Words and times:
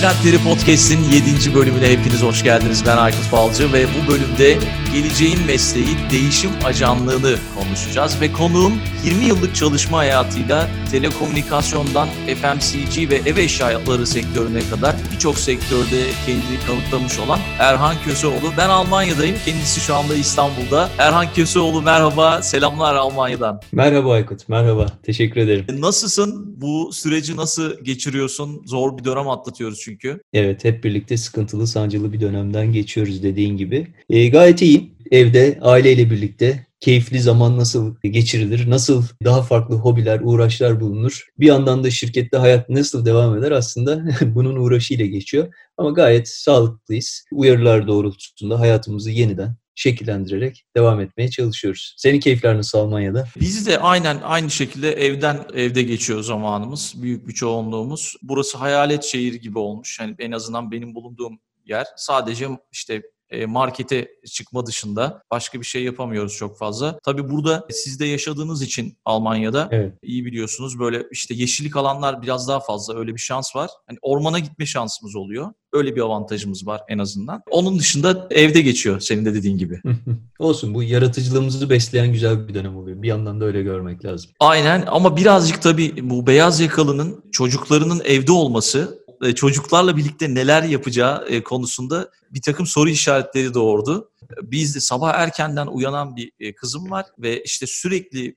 Trendleri 0.00 0.38
Podcast'in 0.38 1.04
7. 1.04 1.54
bölümüne 1.54 1.90
hepiniz 1.90 2.22
hoş 2.22 2.42
geldiniz. 2.42 2.82
Ben 2.86 2.96
Aykut 2.96 3.32
Balcı 3.32 3.72
ve 3.72 3.86
bu 3.86 4.12
bölümde 4.12 4.58
geleceğin 4.94 5.46
mesleği 5.46 5.96
değişim 6.10 6.50
ajanlığını 6.64 7.36
konuşacağız. 7.54 8.20
Ve 8.20 8.32
konuğum 8.32 8.72
20 9.04 9.24
yıllık 9.24 9.54
çalışma 9.54 9.98
hayatıyla 9.98 10.68
telekomünikasyondan 10.90 12.08
FMCG 12.08 13.10
ve 13.10 13.14
ev 13.14 13.36
eşyaları 13.36 14.06
sektörüne 14.06 14.60
kadar 14.70 14.96
birçok 15.12 15.38
sektörde 15.38 16.06
kendini 16.26 16.60
kanıtlamış 16.66 17.18
olan 17.18 17.38
Erhan 17.58 17.96
Köseoğlu. 18.04 18.52
Ben 18.58 18.68
Almanya'dayım. 18.68 19.36
Kendisi 19.44 19.80
şu 19.80 19.94
anda 19.94 20.14
İstanbul'da. 20.14 20.90
Erhan 20.98 21.26
Köseoğlu 21.34 21.82
merhaba. 21.82 22.42
Selamlar 22.42 22.94
Almanya'dan. 22.94 23.60
Merhaba 23.72 24.12
Aykut. 24.12 24.48
Merhaba. 24.48 24.86
Teşekkür 25.02 25.40
ederim. 25.40 25.64
Nasılsın? 25.80 26.60
Bu 26.60 26.90
süreci 26.92 27.36
nasıl 27.36 27.84
geçiriyorsun? 27.84 28.62
Zor 28.66 28.98
bir 28.98 29.04
dönem 29.04 29.28
atlatıyoruz 29.28 29.80
çünkü. 29.80 30.20
Evet, 30.32 30.64
hep 30.64 30.84
birlikte 30.84 31.16
sıkıntılı, 31.16 31.66
sancılı 31.66 32.12
bir 32.12 32.20
dönemden 32.20 32.72
geçiyoruz 32.72 33.22
dediğin 33.22 33.56
gibi. 33.56 33.86
E, 34.10 34.28
gayet 34.28 34.62
iyiyim. 34.62 34.90
Evde, 35.10 35.58
aileyle 35.62 36.10
birlikte 36.10 36.69
keyifli 36.80 37.20
zaman 37.20 37.58
nasıl 37.58 37.96
geçirilir, 38.02 38.70
nasıl 38.70 39.04
daha 39.24 39.42
farklı 39.42 39.74
hobiler, 39.74 40.20
uğraşlar 40.22 40.80
bulunur. 40.80 41.28
Bir 41.38 41.46
yandan 41.46 41.84
da 41.84 41.90
şirkette 41.90 42.36
hayat 42.36 42.68
nasıl 42.68 43.04
devam 43.04 43.38
eder 43.38 43.50
aslında 43.50 44.04
bunun 44.34 44.56
uğraşıyla 44.56 45.06
geçiyor. 45.06 45.54
Ama 45.76 45.90
gayet 45.90 46.28
sağlıklıyız. 46.28 47.24
Uyarılar 47.32 47.88
doğrultusunda 47.88 48.60
hayatımızı 48.60 49.10
yeniden 49.10 49.56
şekillendirerek 49.74 50.64
devam 50.76 51.00
etmeye 51.00 51.30
çalışıyoruz. 51.30 51.94
Senin 51.98 52.20
keyifler 52.20 52.56
nasıl 52.56 52.78
Almanya'da? 52.78 53.28
Biz 53.40 53.66
de 53.66 53.78
aynen 53.78 54.20
aynı 54.22 54.50
şekilde 54.50 54.92
evden 54.92 55.46
evde 55.54 55.82
geçiyor 55.82 56.22
zamanımız. 56.22 56.94
Büyük 56.96 57.28
bir 57.28 57.32
çoğunluğumuz. 57.32 58.16
Burası 58.22 58.58
hayalet 58.58 59.04
şehir 59.04 59.34
gibi 59.34 59.58
olmuş. 59.58 60.00
Yani 60.00 60.14
en 60.18 60.32
azından 60.32 60.70
benim 60.70 60.94
bulunduğum 60.94 61.40
yer. 61.66 61.86
Sadece 61.96 62.48
işte 62.72 63.02
markete 63.46 64.08
çıkma 64.26 64.66
dışında 64.66 65.22
başka 65.30 65.60
bir 65.60 65.66
şey 65.66 65.84
yapamıyoruz 65.84 66.34
çok 66.36 66.58
fazla. 66.58 66.98
Tabii 67.04 67.30
burada 67.30 67.66
siz 67.70 68.00
de 68.00 68.06
yaşadığınız 68.06 68.62
için 68.62 68.98
Almanya'da 69.04 69.68
evet. 69.70 69.94
iyi 70.02 70.24
biliyorsunuz 70.24 70.78
böyle 70.78 71.06
işte 71.10 71.34
yeşillik 71.34 71.76
alanlar 71.76 72.22
biraz 72.22 72.48
daha 72.48 72.60
fazla 72.60 72.98
öyle 72.98 73.14
bir 73.14 73.20
şans 73.20 73.56
var. 73.56 73.70
Hani 73.86 73.98
ormana 74.02 74.38
gitme 74.38 74.66
şansımız 74.66 75.16
oluyor. 75.16 75.52
Öyle 75.72 75.96
bir 75.96 76.00
avantajımız 76.00 76.66
var 76.66 76.80
en 76.88 76.98
azından. 76.98 77.42
Onun 77.50 77.78
dışında 77.78 78.28
evde 78.30 78.60
geçiyor 78.60 79.00
senin 79.00 79.24
de 79.24 79.34
dediğin 79.34 79.58
gibi. 79.58 79.80
Olsun 80.38 80.74
bu 80.74 80.82
yaratıcılığımızı 80.82 81.70
besleyen 81.70 82.12
güzel 82.12 82.48
bir 82.48 82.54
dönem 82.54 82.76
oluyor. 82.76 83.02
Bir 83.02 83.08
yandan 83.08 83.40
da 83.40 83.44
öyle 83.44 83.62
görmek 83.62 84.04
lazım. 84.04 84.30
Aynen 84.40 84.84
ama 84.86 85.16
birazcık 85.16 85.62
tabii 85.62 86.10
bu 86.10 86.26
beyaz 86.26 86.60
yakalının 86.60 87.24
çocuklarının 87.32 88.02
evde 88.04 88.32
olması 88.32 88.99
e, 89.22 89.34
çocuklarla 89.34 89.96
birlikte 89.96 90.34
neler 90.34 90.62
yapacağı 90.62 91.26
e, 91.28 91.42
konusunda 91.42 92.10
bir 92.30 92.42
takım 92.42 92.66
soru 92.66 92.88
işaretleri 92.88 93.54
doğurdu. 93.54 94.10
Biz 94.42 94.74
de 94.74 94.80
sabah 94.80 95.14
erkenden 95.14 95.66
uyanan 95.66 96.16
bir 96.16 96.32
e, 96.40 96.54
kızım 96.54 96.90
var 96.90 97.06
ve 97.18 97.42
işte 97.42 97.66
sürekli 97.66 98.36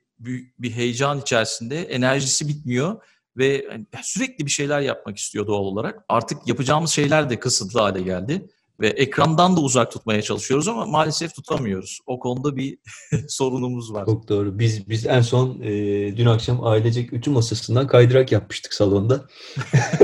bir 0.59 0.71
heyecan 0.71 1.19
içerisinde 1.21 1.81
enerjisi 1.81 2.47
bitmiyor 2.47 3.01
ve 3.37 3.67
hani, 3.71 3.85
sürekli 4.03 4.45
bir 4.45 4.51
şeyler 4.51 4.81
yapmak 4.81 5.17
istiyor 5.17 5.47
doğal 5.47 5.63
olarak. 5.63 6.05
Artık 6.09 6.47
yapacağımız 6.47 6.91
şeyler 6.91 7.29
de 7.29 7.39
kısıtlı 7.39 7.79
hale 7.79 8.01
geldi 8.01 8.49
ve 8.79 8.87
ekrandan 8.87 9.57
da 9.57 9.61
uzak 9.61 9.91
tutmaya 9.91 10.21
çalışıyoruz 10.21 10.67
ama 10.67 10.85
maalesef 10.85 11.35
tutamıyoruz. 11.35 11.99
O 12.05 12.19
konuda 12.19 12.55
bir 12.55 12.77
sorunumuz 13.27 13.93
var. 13.93 14.05
Çok 14.05 14.29
doğru. 14.29 14.59
Biz 14.59 14.89
biz 14.89 15.05
en 15.05 15.21
son 15.21 15.59
e, 15.61 15.71
dün 16.17 16.25
akşam 16.25 16.63
ailecek 16.63 17.13
ütü 17.13 17.29
masasından 17.29 17.87
kaydırak 17.87 18.31
yapmıştık 18.31 18.73
salonda. 18.73 19.25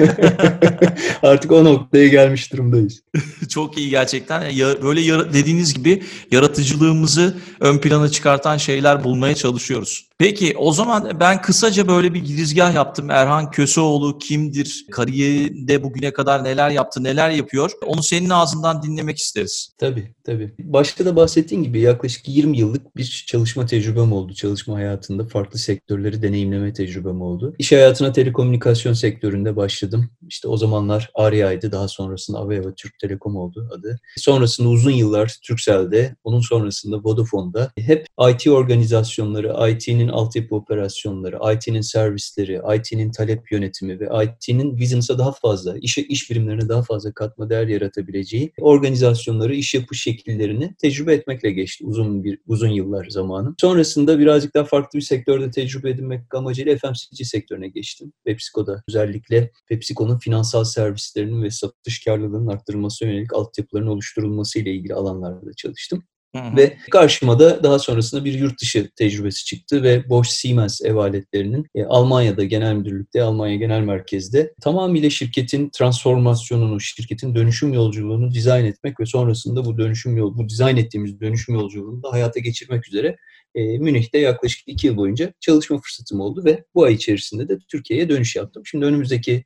Artık 1.22 1.52
o 1.52 1.64
noktaya 1.64 2.08
gelmiş 2.08 2.54
durumdayız. 2.54 3.02
Çok 3.50 3.78
iyi 3.78 3.90
gerçekten. 3.90 4.50
Ya, 4.50 4.82
böyle 4.82 5.02
yara, 5.02 5.34
dediğiniz 5.34 5.74
gibi 5.74 6.04
yaratıcılığımızı 6.32 7.38
ön 7.60 7.78
plana 7.78 8.10
çıkartan 8.10 8.58
şeyler 8.58 9.04
bulmaya 9.04 9.36
çalışıyoruz. 9.36 10.09
Peki 10.20 10.54
o 10.58 10.72
zaman 10.72 11.20
ben 11.20 11.42
kısaca 11.42 11.88
böyle 11.88 12.14
bir 12.14 12.26
girizgah 12.26 12.76
yaptım. 12.76 13.10
Erhan 13.10 13.52
Köseoğlu 13.52 14.18
kimdir? 14.20 14.86
Kariyerinde 14.92 15.84
bugüne 15.84 16.14
kadar 16.14 16.44
neler 16.44 16.70
yaptı, 16.70 17.04
neler 17.04 17.30
yapıyor? 17.30 17.72
Onu 17.86 18.04
senin 18.04 18.30
ağzından 18.30 18.84
dinlemek 18.84 19.18
isteriz. 19.18 19.72
Tabii, 19.78 20.14
tabii. 20.24 20.54
Başta 20.60 21.06
da 21.06 21.16
bahsettiğin 21.16 21.64
gibi 21.64 21.80
yaklaşık 21.80 22.28
20 22.28 22.58
yıllık 22.58 22.98
bir 22.98 23.24
çalışma 23.28 23.66
tecrübem 23.66 24.14
oldu. 24.14 24.34
Çalışma 24.34 24.76
hayatında 24.76 25.26
farklı 25.26 25.60
sektörleri 25.60 26.22
deneyimleme 26.22 26.74
tecrübem 26.74 27.22
oldu. 27.22 27.56
İş 27.60 27.72
hayatına 27.72 28.12
telekomünikasyon 28.12 28.94
sektöründe 28.94 29.56
başladım. 29.56 30.10
İşte 30.28 30.48
o 30.48 30.58
zamanlar 30.58 31.12
Arya'ydı. 31.16 31.72
Daha 31.72 31.88
sonrasında 31.88 32.38
Aveva 32.38 32.74
Türk 32.76 33.00
Telekom 33.00 33.36
oldu 33.36 33.70
adı. 33.74 34.00
Sonrasında 34.18 34.70
uzun 34.70 34.92
yıllar 34.92 35.36
Turkcell'de, 35.48 36.16
onun 36.24 36.42
sonrasında 36.42 36.98
Vodafone'da 37.04 37.72
hep 37.78 38.08
IT 38.32 38.48
organizasyonları, 38.48 39.72
IT'nin 39.72 40.09
altyapı 40.10 40.56
operasyonları, 40.56 41.56
IT'nin 41.56 41.82
servisleri, 41.82 42.62
IT'nin 42.78 43.12
talep 43.12 43.52
yönetimi 43.52 44.00
ve 44.00 44.10
IT'nin 44.24 44.80
business'a 44.80 45.18
daha 45.18 45.32
fazla, 45.32 45.78
iş, 45.78 45.98
iş 45.98 46.32
birimlerine 46.32 46.70
daha 46.70 46.84
fazla 46.84 47.14
katma 47.14 47.50
değer 47.50 47.68
yaratabileceği 47.68 48.52
organizasyonları, 48.60 49.56
iş 49.56 49.74
yapış 49.74 50.02
şekillerini 50.02 50.76
tecrübe 50.82 51.14
etmekle 51.14 51.52
geçti 51.52 51.86
uzun 51.86 52.24
bir 52.24 52.40
uzun 52.48 52.70
yıllar 52.70 53.08
zamanım. 53.10 53.56
Sonrasında 53.62 54.20
birazcık 54.20 54.56
daha 54.56 54.64
farklı 54.64 55.00
bir 55.00 55.04
sektörde 55.04 55.52
tecrübe 55.52 55.90
edinmek 55.90 56.36
amacıyla 56.36 56.78
FMCG 56.78 57.26
sektörüne 57.26 57.68
geçtim. 57.68 58.12
PepsiCo'da 58.26 58.84
özellikle 58.90 59.52
PepsiCo'nun 59.68 60.20
finansal 60.20 60.64
servislerinin 60.64 61.44
ve 61.44 61.50
satış 61.52 62.04
karlılığının 62.04 62.48
arttırılması 62.48 63.06
yönelik 63.06 63.34
altyapıların 63.34 63.88
oluşturulması 63.88 64.60
ile 64.60 64.74
ilgili 64.74 64.94
alanlarda 64.94 65.54
çalıştım. 65.58 66.04
Ve 66.36 66.78
karşıma 66.92 67.40
da 67.40 67.64
daha 67.64 67.80
sonrasında 67.80 68.26
bir 68.26 68.34
yurt 68.34 68.62
dışı 68.62 68.90
tecrübesi 68.96 69.46
çıktı 69.46 69.84
ve 69.84 70.10
Bosch 70.10 70.30
Siemens 70.30 70.82
ev 70.82 70.96
aletlerinin 70.96 71.66
e, 71.76 71.84
Almanya'da 71.84 72.44
genel 72.44 72.74
müdürlükte, 72.74 73.24
Almanya 73.24 73.56
genel 73.56 73.82
merkezde 73.82 74.54
tamamıyla 74.62 75.10
şirketin 75.10 75.70
transformasyonunu, 75.70 76.80
şirketin 76.80 77.36
dönüşüm 77.36 77.74
yolculuğunu 77.74 78.34
dizayn 78.34 78.66
etmek 78.66 79.00
ve 79.00 79.06
sonrasında 79.06 79.66
bu 79.66 79.78
dönüşüm 79.78 80.18
yol, 80.18 80.38
bu 80.38 80.50
dizayn 80.50 80.78
ettiğimiz 80.78 81.22
dönüşüm 81.22 81.56
yolculuğunu 81.56 82.04
da 82.04 82.12
hayata 82.12 82.40
geçirmek 82.40 82.88
üzere 82.88 83.18
e, 83.56 83.78
Münih'te 83.78 84.18
yaklaşık 84.18 84.68
iki 84.68 84.88
yıl 84.88 84.98
boyunca 84.98 85.34
çalışma 85.40 85.78
fırsatım 85.78 86.20
oldu 86.20 86.46
ve 86.46 86.64
bu 86.76 86.84
ay 86.84 86.94
içerisinde 86.94 87.50
de 87.50 87.58
Türkiye'ye 87.68 88.10
dönüş 88.10 88.36
yaptım. 88.36 88.64
Şimdi 88.66 88.86
önümüzdeki 88.86 89.46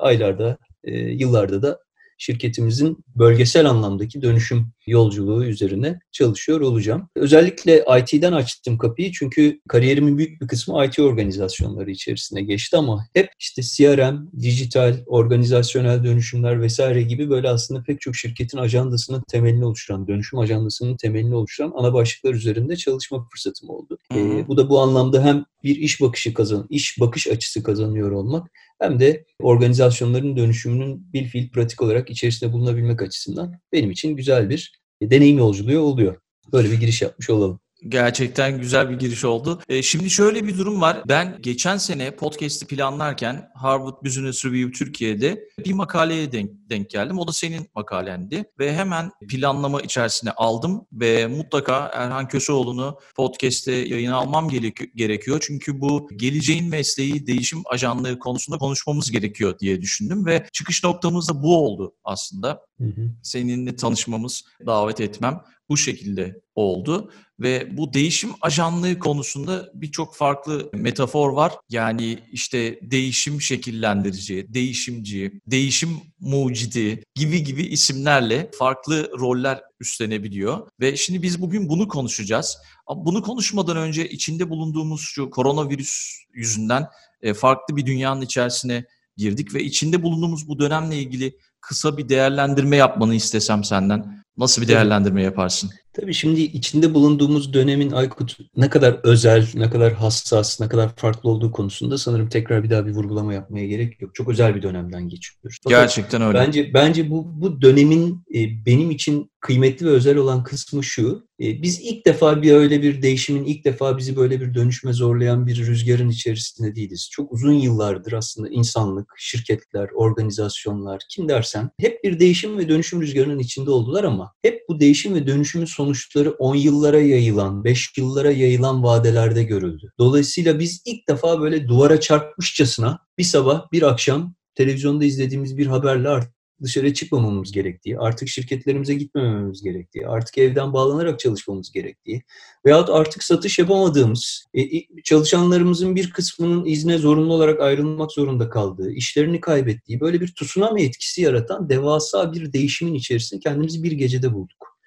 aylarda, 0.00 0.58
e, 0.84 0.98
yıllarda 0.98 1.62
da 1.62 1.78
şirketimizin 2.18 3.04
bölgesel 3.16 3.70
anlamdaki 3.70 4.22
dönüşüm 4.22 4.72
yolculuğu 4.86 5.44
üzerine 5.44 6.00
çalışıyor 6.12 6.60
olacağım. 6.60 7.08
Özellikle 7.16 7.84
IT'den 8.00 8.32
açtım 8.32 8.78
kapıyı 8.78 9.12
çünkü 9.12 9.60
kariyerimin 9.68 10.18
büyük 10.18 10.40
bir 10.40 10.48
kısmı 10.48 10.84
IT 10.84 10.98
organizasyonları 10.98 11.90
içerisinde 11.90 12.42
geçti 12.42 12.76
ama 12.76 13.06
hep 13.14 13.30
işte 13.38 13.62
CRM, 13.62 14.16
dijital, 14.40 14.96
organizasyonel 15.06 16.04
dönüşümler 16.04 16.62
vesaire 16.62 17.02
gibi 17.02 17.30
böyle 17.30 17.48
aslında 17.48 17.82
pek 17.82 18.00
çok 18.00 18.16
şirketin 18.16 18.58
ajandasının 18.58 19.22
temelini 19.28 19.64
oluşturan, 19.64 20.08
dönüşüm 20.08 20.38
ajandasının 20.38 20.96
temelini 20.96 21.34
oluşturan 21.34 21.72
ana 21.76 21.94
başlıklar 21.94 22.34
üzerinde 22.34 22.76
çalışma 22.76 23.28
fırsatım 23.30 23.70
oldu. 23.70 23.98
Ee, 24.14 24.48
bu 24.48 24.56
da 24.56 24.70
bu 24.70 24.80
anlamda 24.80 25.24
hem 25.24 25.44
bir 25.64 25.76
iş 25.76 26.00
bakışı 26.00 26.34
kazan, 26.34 26.66
iş 26.70 27.00
bakış 27.00 27.26
açısı 27.26 27.62
kazanıyor 27.62 28.10
olmak 28.10 28.50
hem 28.78 29.00
de 29.00 29.24
organizasyonların 29.42 30.36
dönüşümünün 30.36 31.12
bir 31.12 31.24
fiil 31.24 31.50
pratik 31.50 31.82
olarak 31.82 32.10
içerisinde 32.10 32.52
bulunabilmek 32.52 33.02
açısından 33.02 33.60
benim 33.72 33.90
için 33.90 34.16
güzel 34.16 34.50
bir 34.50 34.80
deneyim 35.02 35.38
yolculuğu 35.38 35.78
oluyor. 35.78 36.16
Böyle 36.52 36.70
bir 36.70 36.80
giriş 36.80 37.02
yapmış 37.02 37.30
olalım. 37.30 37.60
Gerçekten 37.88 38.60
güzel 38.60 38.90
bir 38.90 38.98
giriş 38.98 39.24
oldu. 39.24 39.60
E, 39.68 39.82
şimdi 39.82 40.10
şöyle 40.10 40.46
bir 40.46 40.58
durum 40.58 40.80
var. 40.80 41.02
Ben 41.08 41.38
geçen 41.40 41.76
sene 41.76 42.16
podcast'i 42.16 42.66
planlarken 42.66 43.48
Harvard 43.54 44.04
Business 44.04 44.44
Review 44.44 44.72
Türkiye'de 44.72 45.48
bir 45.64 45.72
makaleye 45.72 46.32
denk, 46.32 46.50
denk 46.70 46.90
geldim. 46.90 47.18
O 47.18 47.28
da 47.28 47.32
senin 47.32 47.68
makalendi. 47.74 48.44
Ve 48.58 48.74
hemen 48.74 49.10
planlama 49.28 49.80
içerisine 49.80 50.30
aldım 50.30 50.86
ve 50.92 51.26
mutlaka 51.26 51.90
Erhan 51.94 52.28
Köseoğlu'nu 52.28 52.98
podcast'te 53.16 53.72
yayına 53.72 54.16
almam 54.16 54.48
gerekiyor. 54.94 55.44
Çünkü 55.46 55.80
bu 55.80 56.08
geleceğin 56.16 56.68
mesleği 56.68 57.26
değişim 57.26 57.62
ajanlığı 57.70 58.18
konusunda 58.18 58.58
konuşmamız 58.58 59.10
gerekiyor 59.10 59.58
diye 59.58 59.80
düşündüm 59.80 60.26
ve 60.26 60.46
çıkış 60.52 60.84
noktamız 60.84 61.28
da 61.28 61.42
bu 61.42 61.56
oldu 61.56 61.94
aslında. 62.04 62.60
Hı 62.78 62.84
hı. 62.84 63.10
Seninle 63.22 63.76
tanışmamız, 63.76 64.44
davet 64.66 65.00
etmem 65.00 65.40
bu 65.68 65.76
şekilde 65.76 66.40
oldu 66.58 67.10
ve 67.40 67.76
bu 67.76 67.94
değişim 67.94 68.30
ajanlığı 68.40 68.98
konusunda 68.98 69.70
birçok 69.74 70.14
farklı 70.14 70.70
metafor 70.74 71.32
var. 71.32 71.52
Yani 71.70 72.18
işte 72.32 72.80
değişim 72.82 73.40
şekillendirici, 73.40 74.46
değişimci, 74.48 75.40
değişim 75.46 75.90
mucidi 76.20 77.02
gibi 77.14 77.44
gibi 77.44 77.62
isimlerle 77.62 78.50
farklı 78.58 79.10
roller 79.18 79.60
üstlenebiliyor. 79.80 80.68
Ve 80.80 80.96
şimdi 80.96 81.22
biz 81.22 81.42
bugün 81.42 81.68
bunu 81.68 81.88
konuşacağız. 81.88 82.58
Bunu 82.96 83.22
konuşmadan 83.22 83.76
önce 83.76 84.08
içinde 84.08 84.50
bulunduğumuz 84.50 85.00
şu 85.00 85.30
koronavirüs 85.30 86.14
yüzünden 86.34 86.86
e, 87.22 87.34
farklı 87.34 87.76
bir 87.76 87.86
dünyanın 87.86 88.20
içerisine 88.20 88.84
girdik 89.16 89.54
ve 89.54 89.62
içinde 89.62 90.02
bulunduğumuz 90.02 90.48
bu 90.48 90.58
dönemle 90.58 90.96
ilgili 90.96 91.36
kısa 91.60 91.98
bir 91.98 92.08
değerlendirme 92.08 92.76
yapmanı 92.76 93.14
istesem 93.14 93.64
senden 93.64 94.24
nasıl 94.38 94.62
bir 94.62 94.68
değerlendirme 94.68 95.22
yaparsın? 95.22 95.70
Tabii 96.00 96.14
şimdi 96.14 96.40
içinde 96.40 96.94
bulunduğumuz 96.94 97.52
dönemin 97.52 97.90
Aykut 97.90 98.36
ne 98.56 98.68
kadar 98.68 99.00
özel, 99.02 99.48
ne 99.54 99.70
kadar 99.70 99.92
hassas, 99.92 100.60
ne 100.60 100.68
kadar 100.68 100.96
farklı 100.96 101.30
olduğu 101.30 101.52
konusunda 101.52 101.98
sanırım 101.98 102.28
tekrar 102.28 102.62
bir 102.62 102.70
daha 102.70 102.86
bir 102.86 102.92
vurgulama 102.92 103.34
yapmaya 103.34 103.66
gerek 103.66 104.02
yok. 104.02 104.14
Çok 104.14 104.28
özel 104.28 104.54
bir 104.54 104.62
dönemden 104.62 105.08
geçiyoruz. 105.08 105.58
Fakat 105.64 105.80
Gerçekten 105.80 106.22
öyle. 106.22 106.38
Bence 106.38 106.74
bence 106.74 107.10
bu 107.10 107.40
bu 107.40 107.62
dönemin 107.62 108.24
e, 108.34 108.66
benim 108.66 108.90
için 108.90 109.30
kıymetli 109.40 109.86
ve 109.86 109.90
özel 109.90 110.16
olan 110.16 110.42
kısmı 110.42 110.84
şu. 110.84 111.26
E, 111.40 111.62
biz 111.62 111.80
ilk 111.80 112.06
defa 112.06 112.42
bir 112.42 112.52
öyle 112.52 112.82
bir 112.82 113.02
değişimin, 113.02 113.44
ilk 113.44 113.64
defa 113.64 113.98
bizi 113.98 114.16
böyle 114.16 114.40
bir 114.40 114.54
dönüşme 114.54 114.92
zorlayan 114.92 115.46
bir 115.46 115.66
rüzgarın 115.66 116.08
içerisinde 116.08 116.74
değiliz. 116.74 117.08
Çok 117.12 117.32
uzun 117.32 117.52
yıllardır 117.52 118.12
aslında 118.12 118.48
insanlık, 118.48 119.12
şirketler, 119.16 119.88
organizasyonlar, 119.94 121.02
kim 121.10 121.28
dersen 121.28 121.70
hep 121.80 122.04
bir 122.04 122.20
değişim 122.20 122.58
ve 122.58 122.68
dönüşüm 122.68 123.02
rüzgarının 123.02 123.38
içinde 123.38 123.70
oldular 123.70 124.04
ama 124.04 124.27
hep 124.42 124.62
bu 124.68 124.80
değişim 124.80 125.14
ve 125.14 125.26
dönüşümün 125.26 125.66
sonuçları 125.66 126.30
10 126.30 126.54
yıllara 126.54 127.00
yayılan, 127.00 127.64
5 127.64 127.98
yıllara 127.98 128.30
yayılan 128.30 128.82
vadelerde 128.82 129.42
görüldü. 129.42 129.92
Dolayısıyla 129.98 130.58
biz 130.58 130.82
ilk 130.84 131.08
defa 131.08 131.40
böyle 131.40 131.68
duvara 131.68 132.00
çarpmışçasına 132.00 132.98
bir 133.18 133.24
sabah, 133.24 133.72
bir 133.72 133.82
akşam 133.82 134.34
televizyonda 134.54 135.04
izlediğimiz 135.04 135.58
bir 135.58 135.66
haberle 135.66 136.08
artık 136.08 136.37
dışarı 136.62 136.94
çıkmamamız 136.94 137.52
gerektiği, 137.52 137.98
artık 137.98 138.28
şirketlerimize 138.28 138.94
gitmememiz 138.94 139.62
gerektiği, 139.62 140.08
artık 140.08 140.38
evden 140.38 140.72
bağlanarak 140.72 141.18
çalışmamız 141.18 141.72
gerektiği 141.72 142.22
veyahut 142.66 142.90
artık 142.90 143.22
satış 143.22 143.58
yapamadığımız, 143.58 144.44
e, 144.54 144.62
çalışanlarımızın 145.04 145.96
bir 145.96 146.10
kısmının 146.10 146.64
izne 146.64 146.98
zorunlu 146.98 147.34
olarak 147.34 147.60
ayrılmak 147.60 148.12
zorunda 148.12 148.50
kaldığı, 148.50 148.92
işlerini 148.92 149.40
kaybettiği, 149.40 150.00
böyle 150.00 150.20
bir 150.20 150.34
tsunami 150.34 150.82
etkisi 150.82 151.22
yaratan 151.22 151.68
devasa 151.68 152.32
bir 152.32 152.52
değişimin 152.52 152.94
içerisinde 152.94 153.40
kendimizi 153.40 153.82
bir 153.82 153.92
gecede 153.92 154.32
bulduk. 154.32 154.78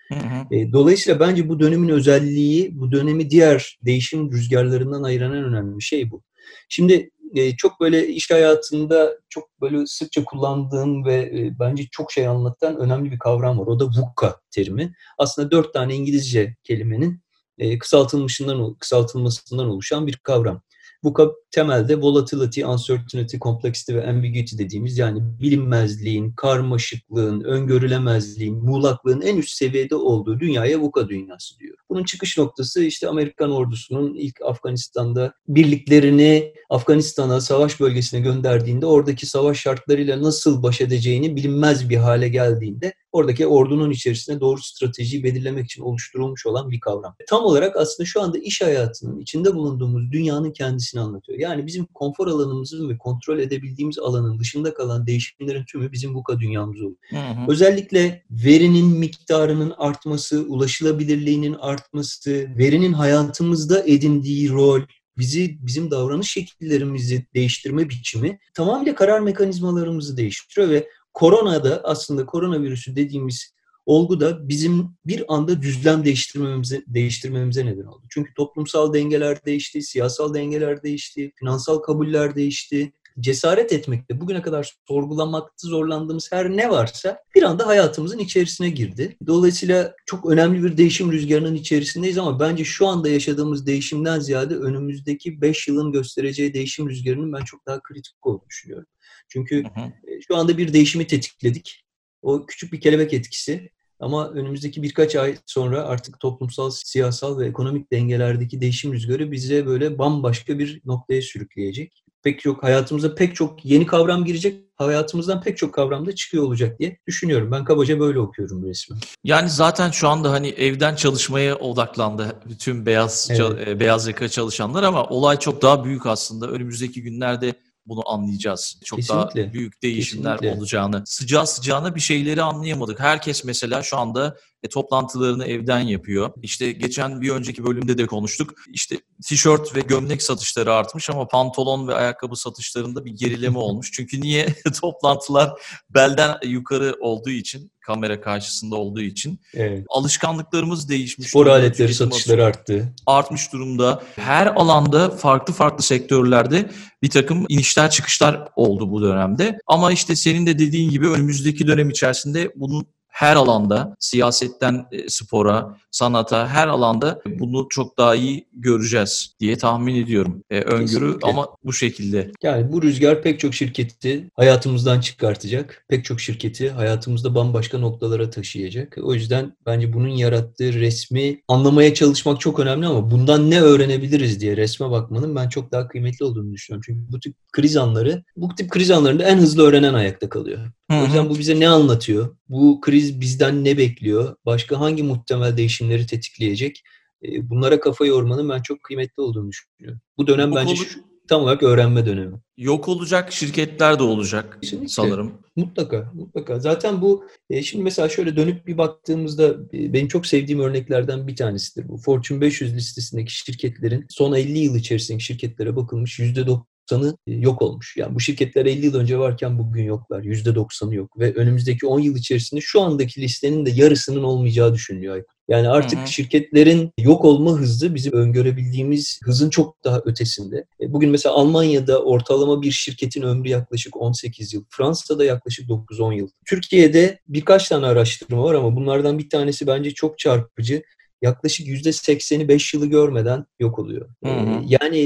E, 0.52 0.72
dolayısıyla 0.72 1.20
bence 1.20 1.50
bu 1.50 1.60
dönemin 1.60 1.90
özelliği, 1.90 2.80
bu 2.80 2.92
dönemi 2.92 3.30
diğer 3.30 3.80
değişim 3.86 4.32
rüzgarlarından 4.32 5.04
ayıran 5.04 5.34
en 5.34 5.44
önemli 5.44 5.82
şey 5.82 6.12
bu. 6.12 6.24
Şimdi 6.70 7.12
e, 7.36 7.56
çok 7.56 7.80
böyle 7.80 8.08
iş 8.08 8.32
hayatında 8.32 9.18
çok 9.30 9.62
böyle 9.62 9.86
sıkça 9.86 10.24
kullandığım 10.24 11.06
ve 11.06 11.16
e, 11.16 11.60
bence 11.60 11.88
çok 11.92 12.12
şey 12.12 12.28
anlatan 12.28 12.78
önemli 12.78 13.12
bir 13.12 13.20
kavram 13.20 13.60
var. 13.60 13.68
O 13.68 13.80
da 13.80 13.86
VUCA 13.86 14.40
terimi. 14.52 14.94
Aslında 15.18 15.52
dört 15.52 15.74
tane 15.74 15.96
İngilizce 15.96 16.56
kelimenin 16.64 17.22
e, 17.58 17.78
kısaltılmışından 17.78 18.74
kısaltılmasından 18.74 19.70
oluşan 19.70 20.08
bir 20.08 20.18
kavram. 20.18 20.62
Bu 21.04 21.14
temelde 21.52 22.02
volatility, 22.02 22.64
uncertainty, 22.66 23.38
complexity 23.38 23.94
ve 23.94 24.08
ambiguity 24.08 24.58
dediğimiz 24.58 24.98
yani 24.98 25.20
bilinmezliğin, 25.42 26.32
karmaşıklığın, 26.32 27.42
öngörülemezliğin, 27.42 28.56
muğlaklığın 28.56 29.22
en 29.22 29.38
üst 29.38 29.52
seviyede 29.52 29.96
olduğu 29.96 30.40
dünyaya 30.40 30.82
VUCA 30.82 31.10
dünyası 31.10 31.60
diyor. 31.60 31.78
Bunun 31.90 32.04
çıkış 32.04 32.38
noktası 32.38 32.84
işte 32.84 33.08
Amerikan 33.08 33.52
ordusunun 33.52 34.16
ilk 34.16 34.42
Afganistan'da 34.42 35.34
birliklerini 35.48 36.54
Afganistan'a 36.70 37.42
savaş 37.42 37.80
bölgesine 37.80 38.20
gönderdiğinde 38.20 38.86
oradaki 38.86 39.26
savaş 39.26 39.60
şartlarıyla 39.60 40.22
nasıl 40.22 40.64
baş 40.64 40.82
edeceğini 40.82 41.36
bilinmez 41.36 41.90
bir 41.90 41.98
hale 41.98 42.30
geldiğinde 42.30 42.94
oradaki 43.12 43.48
ordunun 43.48 43.92
içerisinde 43.92 44.40
doğru 44.40 44.62
stratejiyi 44.62 45.24
belirlemek 45.24 45.66
için 45.66 45.82
oluşturulmuş 45.82 46.46
olan 46.46 46.72
bir 46.72 46.80
kavram. 46.80 47.16
Tam 47.28 47.44
olarak 47.44 47.76
aslında 47.76 48.08
şu 48.08 48.22
anda 48.22 48.38
iş 48.38 48.62
hayatının 48.62 49.20
içinde 49.20 49.56
bulunduğumuz 49.56 50.12
dünyanın 50.12 50.52
kendisini 50.52 51.02
anlatıyor. 51.02 51.40
Yani 51.40 51.68
bizim 51.68 51.86
konfor 51.86 52.28
alanımızın 52.28 52.90
ve 52.90 52.98
kontrol 52.98 53.40
edebildiğimiz 53.40 54.00
alanın 54.00 54.40
dışında 54.40 54.74
kalan 54.74 55.08
değişimlerin 55.08 55.66
tümü 55.66 55.92
bizim 55.92 56.16
VUCA 56.16 56.40
dünyamız 56.40 56.82
oluyor. 56.82 56.98
Hı 57.10 57.18
hı. 57.18 57.52
Özellikle 57.52 58.24
verinin 58.32 58.86
miktarının 58.86 59.74
artması, 59.78 60.46
ulaşılabilirliğinin 60.48 61.54
artması, 61.54 62.32
verinin 62.58 62.94
hayatımızda 62.94 63.84
edindiği 63.86 64.50
rol, 64.50 64.82
bizi 65.18 65.58
bizim 65.62 65.92
davranış 65.92 66.32
şekillerimizi 66.32 67.26
değiştirme 67.36 67.90
biçimi 67.90 68.40
tamamıyla 68.54 68.96
karar 68.96 69.20
mekanizmalarımızı 69.20 70.18
değiştiriyor 70.18 70.70
ve 70.70 70.88
Koronada 71.14 71.82
aslında 71.84 72.26
koronavirüsü 72.26 72.96
dediğimiz 72.96 73.54
olgu 73.86 74.20
da 74.20 74.50
bizim 74.50 74.90
bir 75.06 75.24
anda 75.28 75.62
düzlem 75.62 76.06
değiştirmemize, 76.06 76.84
değiştirmemize 76.88 77.66
neden 77.66 77.86
oldu. 77.86 78.04
Çünkü 78.10 78.34
toplumsal 78.34 78.94
dengeler 78.94 79.46
değişti, 79.46 79.82
siyasal 79.82 80.34
dengeler 80.34 80.84
değişti, 80.84 81.32
finansal 81.36 81.78
kabuller 81.78 82.36
değişti. 82.36 82.94
Cesaret 83.20 83.74
etmekte, 83.74 84.22
bugüne 84.22 84.42
kadar 84.42 84.76
sorgulamakta 84.88 85.68
zorlandığımız 85.68 86.32
her 86.32 86.50
ne 86.50 86.70
varsa 86.70 87.20
bir 87.36 87.44
anda 87.44 87.68
hayatımızın 87.68 88.20
içerisine 88.20 88.70
girdi. 88.70 89.18
Dolayısıyla 89.28 89.96
çok 90.06 90.26
önemli 90.26 90.64
bir 90.64 90.78
değişim 90.78 91.12
rüzgarının 91.12 91.56
içerisindeyiz 91.56 92.18
ama 92.18 92.40
bence 92.40 92.64
şu 92.64 92.88
anda 92.88 93.10
yaşadığımız 93.10 93.66
değişimden 93.66 94.20
ziyade 94.20 94.56
önümüzdeki 94.56 95.42
5 95.42 95.68
yılın 95.68 95.92
göstereceği 95.92 96.54
değişim 96.54 96.90
rüzgarının 96.90 97.34
ben 97.34 97.44
çok 97.44 97.66
daha 97.66 97.82
kritik 97.82 98.26
olduğunu 98.26 98.50
düşünüyorum. 98.50 98.88
Çünkü 99.32 99.64
hı 99.64 99.82
hı. 99.82 99.86
E, 99.86 100.22
şu 100.28 100.36
anda 100.36 100.58
bir 100.58 100.74
değişimi 100.74 101.08
tetikledik. 101.08 101.86
O 102.22 102.46
küçük 102.46 102.74
bir 102.74 102.82
kelebek 102.82 103.14
etkisi 103.14 103.70
ama 104.00 104.30
önümüzdeki 104.30 104.84
birkaç 104.84 105.16
ay 105.16 105.38
sonra 105.46 105.84
artık 105.84 106.20
toplumsal, 106.20 106.72
siyasal 106.72 107.40
ve 107.40 107.48
ekonomik 107.48 107.92
dengelerdeki 107.92 108.62
değişim 108.62 108.94
rüzgarı 108.94 109.32
bize 109.32 109.66
böyle 109.66 109.98
bambaşka 109.98 110.60
bir 110.60 110.82
noktaya 110.86 111.22
sürükleyecek. 111.22 112.04
Pek 112.24 112.40
çok 112.40 112.64
hayatımıza 112.64 113.16
pek 113.16 113.36
çok 113.36 113.66
yeni 113.66 113.86
kavram 113.86 114.26
girecek. 114.26 114.66
Hayatımızdan 114.76 115.42
pek 115.42 115.58
çok 115.58 115.74
kavram 115.74 116.06
da 116.06 116.16
çıkıyor 116.16 116.44
olacak 116.44 116.80
diye 116.80 116.98
düşünüyorum. 117.08 117.52
Ben 117.52 117.66
kabaca 117.66 118.00
böyle 118.00 118.20
okuyorum 118.20 118.66
resmi. 118.66 118.98
Yani 119.24 119.50
zaten 119.50 119.92
şu 119.92 120.08
anda 120.08 120.32
hani 120.32 120.48
evden 120.48 120.96
çalışmaya 120.96 121.56
odaklandı 121.56 122.36
bütün 122.50 122.86
beyaz 122.86 123.30
evet. 123.32 123.68
E, 123.68 123.80
beyaz 123.80 124.08
yaka 124.08 124.30
çalışanlar 124.30 124.84
ama 124.84 125.06
olay 125.06 125.40
çok 125.40 125.62
daha 125.62 125.86
büyük 125.86 126.06
aslında. 126.06 126.48
Önümüzdeki 126.48 127.02
günlerde 127.02 127.54
bunu 127.86 128.10
anlayacağız. 128.10 128.80
Çok 128.86 129.00
Kesinlikle. 129.00 129.44
daha 129.44 129.54
büyük 129.54 129.82
değişimler 129.84 130.38
Kesinlikle. 130.38 130.60
olacağını. 130.60 131.04
Sıcağı 131.06 131.48
sıcağına 131.48 131.96
bir 131.96 132.00
şeyleri 132.00 132.42
anlayamadık. 132.42 133.00
Herkes 133.00 133.44
mesela 133.44 133.84
şu 133.84 133.98
anda 133.98 134.38
e, 134.64 134.70
toplantılarını 134.70 135.46
evden 135.46 135.80
yapıyor. 135.80 136.32
İşte 136.42 136.72
geçen 136.72 137.22
bir 137.22 137.30
önceki 137.30 137.66
bölümde 137.66 137.98
de 137.98 138.06
konuştuk. 138.06 138.54
İşte 138.74 138.98
tişört 139.28 139.76
ve 139.76 139.82
gömlek 139.82 140.22
satışları 140.22 140.74
artmış 140.74 141.10
ama 141.10 141.28
pantolon 141.28 141.88
ve 141.88 141.96
ayakkabı 141.96 142.36
satışlarında 142.36 143.06
bir 143.06 143.12
gerileme 143.12 143.58
olmuş. 143.58 143.92
Çünkü 143.92 144.22
niye? 144.22 144.48
Toplantılar 144.82 145.52
belden 145.90 146.38
yukarı 146.44 146.96
olduğu 147.00 147.30
için 147.30 147.72
kamera 147.82 148.22
karşısında 148.22 148.76
olduğu 148.76 149.02
için 149.02 149.40
evet. 149.54 149.86
alışkanlıklarımız 149.90 150.90
değişmiş. 150.90 151.30
Spor 151.30 151.46
durumda. 151.46 151.60
aletleri 151.60 151.94
satışları 151.94 152.46
arttı. 152.46 152.94
Artmış 153.06 153.54
durumda. 153.54 154.04
Her 154.16 154.48
alanda 154.48 155.10
farklı 155.10 155.54
farklı 155.54 155.84
sektörlerde 155.84 156.72
bir 157.04 157.10
takım 157.10 157.46
inişler 157.50 157.90
çıkışlar 157.90 158.48
oldu 158.56 158.92
bu 158.92 159.02
dönemde. 159.02 159.58
Ama 159.68 159.92
işte 159.92 160.16
senin 160.16 160.46
de 160.46 160.60
dediğin 160.60 160.90
gibi 160.90 161.10
önümüzdeki 161.10 161.68
dönem 161.68 161.90
içerisinde 161.90 162.52
bunun 162.56 162.88
her 163.12 163.36
alanda 163.36 163.96
siyasetten 164.00 164.86
e, 164.92 165.10
spora, 165.10 165.76
sanata 165.92 166.48
her 166.48 166.68
alanda 166.68 167.22
bunu 167.40 167.68
çok 167.70 167.98
daha 167.98 168.16
iyi 168.16 168.48
göreceğiz 168.54 169.36
diye 169.40 169.58
tahmin 169.58 169.96
ediyorum. 169.96 170.44
E, 170.50 170.62
öngörü 170.62 170.86
Kesinlikle. 170.86 171.30
ama 171.30 171.48
bu 171.64 171.74
şekilde. 171.74 172.32
Yani 172.44 172.72
bu 172.72 172.82
rüzgar 172.82 173.22
pek 173.22 173.40
çok 173.40 173.54
şirketi 173.54 174.30
hayatımızdan 174.36 175.00
çıkartacak. 175.00 175.86
Pek 175.90 176.06
çok 176.06 176.20
şirketi 176.22 176.70
hayatımızda 176.70 177.36
bambaşka 177.36 177.78
noktalara 177.78 178.30
taşıyacak. 178.30 178.98
O 179.04 179.14
yüzden 179.14 179.58
bence 179.66 179.94
bunun 179.94 180.08
yarattığı 180.10 180.74
resmi 180.74 181.42
anlamaya 181.48 181.94
çalışmak 181.94 182.40
çok 182.40 182.60
önemli 182.60 182.86
ama 182.88 183.12
bundan 183.12 183.52
ne 183.52 183.62
öğrenebiliriz 183.62 184.42
diye 184.42 184.58
resme 184.58 184.92
bakmanın 184.92 185.36
ben 185.36 185.50
çok 185.50 185.72
daha 185.72 185.88
kıymetli 185.88 186.26
olduğunu 186.26 186.54
düşünüyorum. 186.54 186.84
Çünkü 186.86 187.12
bu 187.12 187.20
tip 187.20 187.36
kriz 187.52 187.78
anları, 187.78 188.24
bu 188.36 188.56
tip 188.56 188.70
kriz 188.70 188.92
anlarında 188.92 189.24
en 189.24 189.38
hızlı 189.38 189.64
öğrenen 189.64 189.94
ayakta 189.94 190.30
kalıyor. 190.30 190.60
O 190.92 191.06
yüzden 191.06 191.30
bu 191.30 191.40
bize 191.40 191.60
ne 191.60 191.70
anlatıyor? 191.70 192.36
Bu 192.50 192.82
kriz 192.82 193.22
bizden 193.22 193.66
ne 193.66 193.78
bekliyor? 193.78 194.36
Başka 194.46 194.80
hangi 194.80 195.04
muhtemel 195.04 195.58
değişimleri 195.82 196.08
tetikleyecek? 196.08 196.84
E, 197.24 197.50
bunlara 197.50 197.80
kafa 197.80 198.06
yormanın 198.06 198.50
ben 198.50 198.62
çok 198.62 198.84
kıymetli 198.84 199.22
olduğunu 199.22 199.50
düşünüyorum. 199.52 200.02
Bu 200.18 200.28
dönem 200.28 200.50
Yok 200.50 200.58
bence 200.58 200.76
şu, 200.76 201.00
tam 201.28 201.42
olarak 201.42 201.64
öğrenme 201.64 202.06
dönemi. 202.06 202.38
Yok 202.58 202.88
olacak 202.88 203.32
şirketler 203.32 204.00
de 204.00 204.04
olacak 204.04 204.58
Kesinlikle. 204.62 204.88
sanırım. 204.88 205.32
Mutlaka, 205.56 206.12
mutlaka. 206.14 206.60
Zaten 206.60 207.02
bu 207.02 207.26
e, 207.50 207.64
şimdi 207.64 207.84
mesela 207.84 208.10
şöyle 208.10 208.36
dönüp 208.36 208.68
bir 208.68 208.78
baktığımızda 208.78 209.48
e, 209.74 209.94
benim 209.94 210.08
çok 210.08 210.26
sevdiğim 210.26 210.60
örneklerden 210.62 211.28
bir 211.28 211.36
tanesidir 211.36 211.88
bu. 211.88 211.98
Fortune 211.98 212.42
500 212.42 212.76
listesindeki 212.76 213.34
şirketlerin 213.34 214.06
son 214.10 214.34
50 214.34 214.60
yıl 214.60 214.76
içerisindeki 214.76 215.24
şirketlere 215.24 215.76
bakılmış 215.76 216.20
%90 216.20 216.71
%90'ı 216.92 217.18
yok 217.28 217.62
olmuş. 217.62 217.98
Yani 217.98 218.16
bu 218.16 218.20
şirketler 218.20 218.66
50 218.66 218.86
yıl 218.86 218.96
önce 218.96 219.20
varken 219.20 219.60
bugün 219.60 219.84
yoklar. 219.84 220.24
%90'ı 220.24 220.96
yok. 220.96 221.20
Ve 221.20 221.34
önümüzdeki 221.34 221.86
10 221.86 222.00
yıl 222.00 222.16
içerisinde 222.16 222.62
şu 222.62 222.82
andaki 222.82 223.22
listenin 223.22 223.66
de 223.66 223.70
yarısının 223.70 224.24
olmayacağı 224.24 224.74
düşünülüyor 224.74 225.14
Aykut. 225.14 225.42
Yani 225.50 225.70
artık 225.70 226.00
hı 226.00 226.04
hı. 226.04 226.08
şirketlerin 226.08 226.92
yok 227.00 227.26
olma 227.26 227.52
hızı 227.52 227.96
bizim 227.96 228.14
öngörebildiğimiz 228.14 229.20
hızın 229.24 229.50
çok 229.50 229.84
daha 229.84 230.02
ötesinde. 230.06 230.66
E, 230.82 230.94
bugün 230.94 231.10
mesela 231.10 231.36
Almanya'da 231.36 232.04
ortalama 232.04 232.62
bir 232.62 232.72
şirketin 232.72 233.22
ömrü 233.22 233.50
yaklaşık 233.50 234.02
18 234.02 234.54
yıl. 234.54 234.64
Fransa'da 234.70 235.26
yaklaşık 235.26 235.70
9-10 235.70 236.16
yıl. 236.16 236.28
Türkiye'de 236.46 237.20
birkaç 237.28 237.70
tane 237.70 237.86
araştırma 237.86 238.44
var 238.44 238.54
ama 238.54 238.76
bunlardan 238.76 239.20
bir 239.20 239.30
tanesi 239.30 239.68
bence 239.68 239.92
çok 239.92 240.20
çarpıcı 240.20 240.84
yaklaşık 241.22 241.68
%80'i 241.68 242.48
5 242.48 242.74
yılı 242.74 242.86
görmeden 242.86 243.46
yok 243.60 243.80
oluyor. 243.80 244.10
Hı 244.24 244.30
hı. 244.30 244.62
Yani 244.68 244.98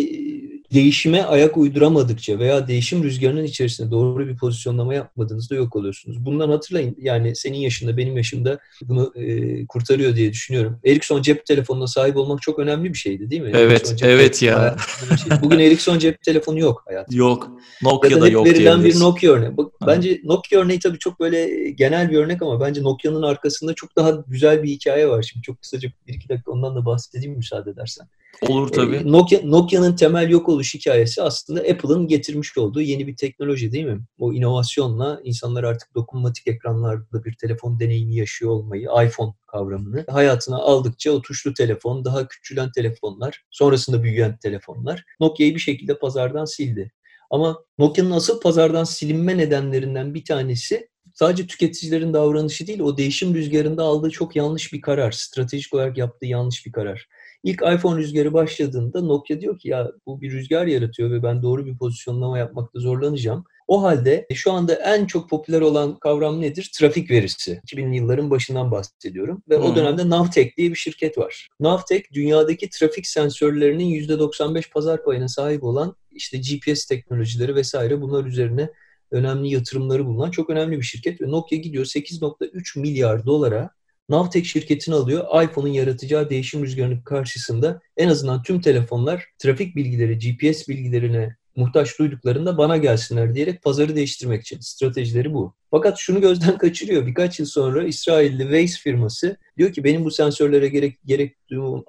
değişime 0.76 1.24
ayak 1.24 1.58
uyduramadıkça 1.58 2.40
veya 2.40 2.68
değişim 2.68 3.04
rüzgarının 3.04 3.44
içerisinde 3.44 3.92
doğru 3.92 4.28
bir 4.28 4.38
pozisyonlama 4.38 4.94
yapmadığınızda 4.94 5.56
yok 5.56 5.76
oluyorsunuz. 5.76 6.26
Bundan 6.26 6.50
hatırlayın 6.50 6.96
yani 7.02 7.36
senin 7.36 7.58
yaşında 7.58 7.98
benim 7.98 8.18
yaşımda 8.18 8.60
bunu 8.82 9.14
e, 9.16 9.66
kurtarıyor 9.66 10.16
diye 10.16 10.32
düşünüyorum. 10.32 10.80
Ericsson 10.86 11.22
cep 11.22 11.46
telefonuna 11.46 11.88
sahip 11.88 12.18
olmak 12.18 12.42
çok 12.42 12.60
önemli 12.60 12.94
bir 12.94 12.98
şeydi 12.98 13.32
değil 13.32 13.42
mi? 13.42 13.52
Evet, 13.54 13.96
evet 14.02 14.42
ya. 14.42 14.76
Şey. 15.08 15.38
Bugün 15.42 15.60
Ericsson 15.60 16.00
cep 16.00 16.24
telefonu 16.24 16.60
yok 16.60 16.84
hayatım. 16.86 17.18
Yok. 17.18 17.52
Nokia'da 17.82 18.28
yok 18.28 18.46
verilen 18.46 18.84
bir 18.84 19.00
Nokia 19.00 19.32
örneği. 19.32 19.58
Bak, 19.58 19.72
bence 19.88 20.22
Nokia 20.24 20.60
örneği 20.60 20.80
tabii 20.80 21.00
çok 21.00 21.20
böyle 21.20 21.70
genel 21.70 22.12
bir 22.12 22.18
örnek 22.18 22.42
ama 22.42 22.62
bence 22.62 22.84
Nokia'nın 22.84 23.22
arkasında 23.22 23.74
çok 23.74 23.96
daha 23.96 24.24
güzel 24.28 24.64
bir 24.64 24.70
hikaye 24.70 25.10
var. 25.10 25.24
Şimdi 25.24 25.44
çok 25.44 25.62
kısaca 25.62 25.90
bir 26.08 26.14
iki 26.14 26.30
dakika 26.30 26.52
ondan 26.52 26.76
da 26.76 26.86
bahsedeyim 26.86 27.38
müsaade 27.38 27.70
edersen. 27.70 28.08
Olur 28.42 28.68
tabii. 28.68 28.96
Ee, 28.96 29.12
Nokia, 29.12 29.40
Nokia'nın 29.44 29.96
temel 29.96 30.30
yok 30.30 30.50
oluş 30.50 30.74
hikayesi 30.74 31.22
aslında 31.22 31.60
Apple'ın 31.60 32.08
getirmiş 32.08 32.58
olduğu 32.58 32.82
yeni 32.82 33.08
bir 33.08 33.16
teknoloji 33.16 33.72
değil 33.72 33.86
mi? 33.86 34.02
O 34.20 34.34
inovasyonla 34.34 35.22
insanlar 35.24 35.64
artık 35.64 35.96
dokunmatik 35.96 36.48
ekranlarda 36.48 37.26
bir 37.26 37.36
telefon 37.42 37.80
deneyimi 37.80 38.16
yaşıyor 38.16 38.52
olmayı, 38.52 38.90
iPhone 39.08 39.34
kavramını 39.48 40.06
hayatına 40.10 40.58
aldıkça 40.58 41.12
o 41.12 41.22
tuşlu 41.22 41.54
telefon, 41.54 42.06
daha 42.06 42.28
küçülen 42.28 42.72
telefonlar, 42.72 43.44
sonrasında 43.52 44.04
büyüyen 44.04 44.38
telefonlar 44.38 45.04
Nokia'yı 45.20 45.56
bir 45.56 45.60
şekilde 45.60 45.98
pazardan 45.98 46.46
sildi. 46.46 46.92
Ama 47.30 47.58
Nokia'nın 47.80 48.12
asıl 48.12 48.42
pazardan 48.42 48.84
silinme 48.84 49.38
nedenlerinden 49.38 50.14
bir 50.14 50.26
tanesi 50.26 50.90
sadece 51.14 51.48
tüketicilerin 51.48 52.14
davranışı 52.14 52.68
değil, 52.68 52.80
o 52.80 52.98
değişim 52.98 53.36
rüzgarında 53.36 53.84
aldığı 53.84 54.10
çok 54.10 54.36
yanlış 54.36 54.74
bir 54.74 54.82
karar, 54.82 55.12
stratejik 55.12 55.74
olarak 55.74 55.98
yaptığı 55.98 56.26
yanlış 56.26 56.66
bir 56.66 56.72
karar. 56.72 57.08
İlk 57.46 57.62
iPhone 57.62 58.00
rüzgarı 58.00 58.34
başladığında 58.34 59.02
Nokia 59.02 59.42
diyor 59.42 59.60
ki 59.60 59.70
ya 59.70 59.92
bu 60.06 60.22
bir 60.22 60.32
rüzgar 60.32 60.66
yaratıyor 60.66 61.12
ve 61.12 61.24
ben 61.24 61.42
doğru 61.42 61.66
bir 61.66 61.78
pozisyonlama 61.78 62.38
yapmakta 62.38 62.80
zorlanacağım. 62.80 63.44
O 63.68 63.84
halde 63.84 64.28
şu 64.34 64.52
anda 64.52 64.74
en 64.74 65.06
çok 65.06 65.30
popüler 65.30 65.62
olan 65.62 66.00
kavram 66.00 66.42
nedir? 66.42 66.72
Trafik 66.76 67.12
verisi. 67.12 67.62
2000'li 67.68 67.96
yılların 67.96 68.30
başından 68.30 68.72
bahsediyorum. 68.72 69.44
Ve 69.50 69.58
hmm. 69.58 69.64
o 69.64 69.76
dönemde 69.76 70.10
Navteq 70.10 70.52
diye 70.58 70.70
bir 70.70 70.76
şirket 70.76 71.18
var. 71.18 71.50
Navteq 71.60 72.04
dünyadaki 72.14 72.70
trafik 72.70 73.08
sensörlerinin 73.08 73.90
%95 73.90 74.72
pazar 74.72 75.04
payına 75.04 75.28
sahip 75.28 75.64
olan 75.64 75.96
işte 76.12 76.38
GPS 76.38 76.86
teknolojileri 76.86 77.56
vesaire 77.56 78.02
bunlar 78.02 78.26
üzerine 78.26 78.70
önemli 79.12 79.54
yatırımları 79.54 80.06
bulunan 80.06 80.32
çok 80.32 80.50
önemli 80.50 80.78
bir 80.78 80.84
şirket. 80.84 81.22
Ve 81.22 81.32
Nokia 81.32 81.58
gidiyor 81.58 81.86
8.3 81.86 82.80
milyar 82.80 83.26
dolara 83.26 83.70
Navteq 84.10 84.46
şirketini 84.46 84.96
alıyor. 84.96 85.44
iPhone'un 85.44 85.74
yaratacağı 85.74 86.30
değişim 86.30 86.64
rüzgarının 86.64 87.02
karşısında 87.02 87.82
en 87.98 88.08
azından 88.08 88.44
tüm 88.44 88.62
telefonlar 88.62 89.26
trafik 89.40 89.76
bilgileri, 89.76 90.20
GPS 90.20 90.68
bilgilerine 90.68 91.36
muhtaç 91.56 92.00
duyduklarında 92.00 92.58
bana 92.58 92.78
gelsinler 92.78 93.36
diyerek 93.36 93.64
pazarı 93.64 93.96
değiştirmek 93.96 94.42
için. 94.42 94.60
Stratejileri 94.60 95.34
bu. 95.34 95.54
Fakat 95.76 95.98
şunu 95.98 96.22
gözden 96.22 96.58
kaçırıyor. 96.58 97.08
Birkaç 97.08 97.40
yıl 97.40 97.46
sonra 97.46 97.84
İsrailli 97.84 98.42
Waze 98.42 98.78
firması 98.84 99.38
diyor 99.58 99.74
ki 99.74 99.84
benim 99.84 100.06
bu 100.06 100.12
sensörlere 100.12 100.68
gerek 100.68 101.00
gerek 101.06 101.36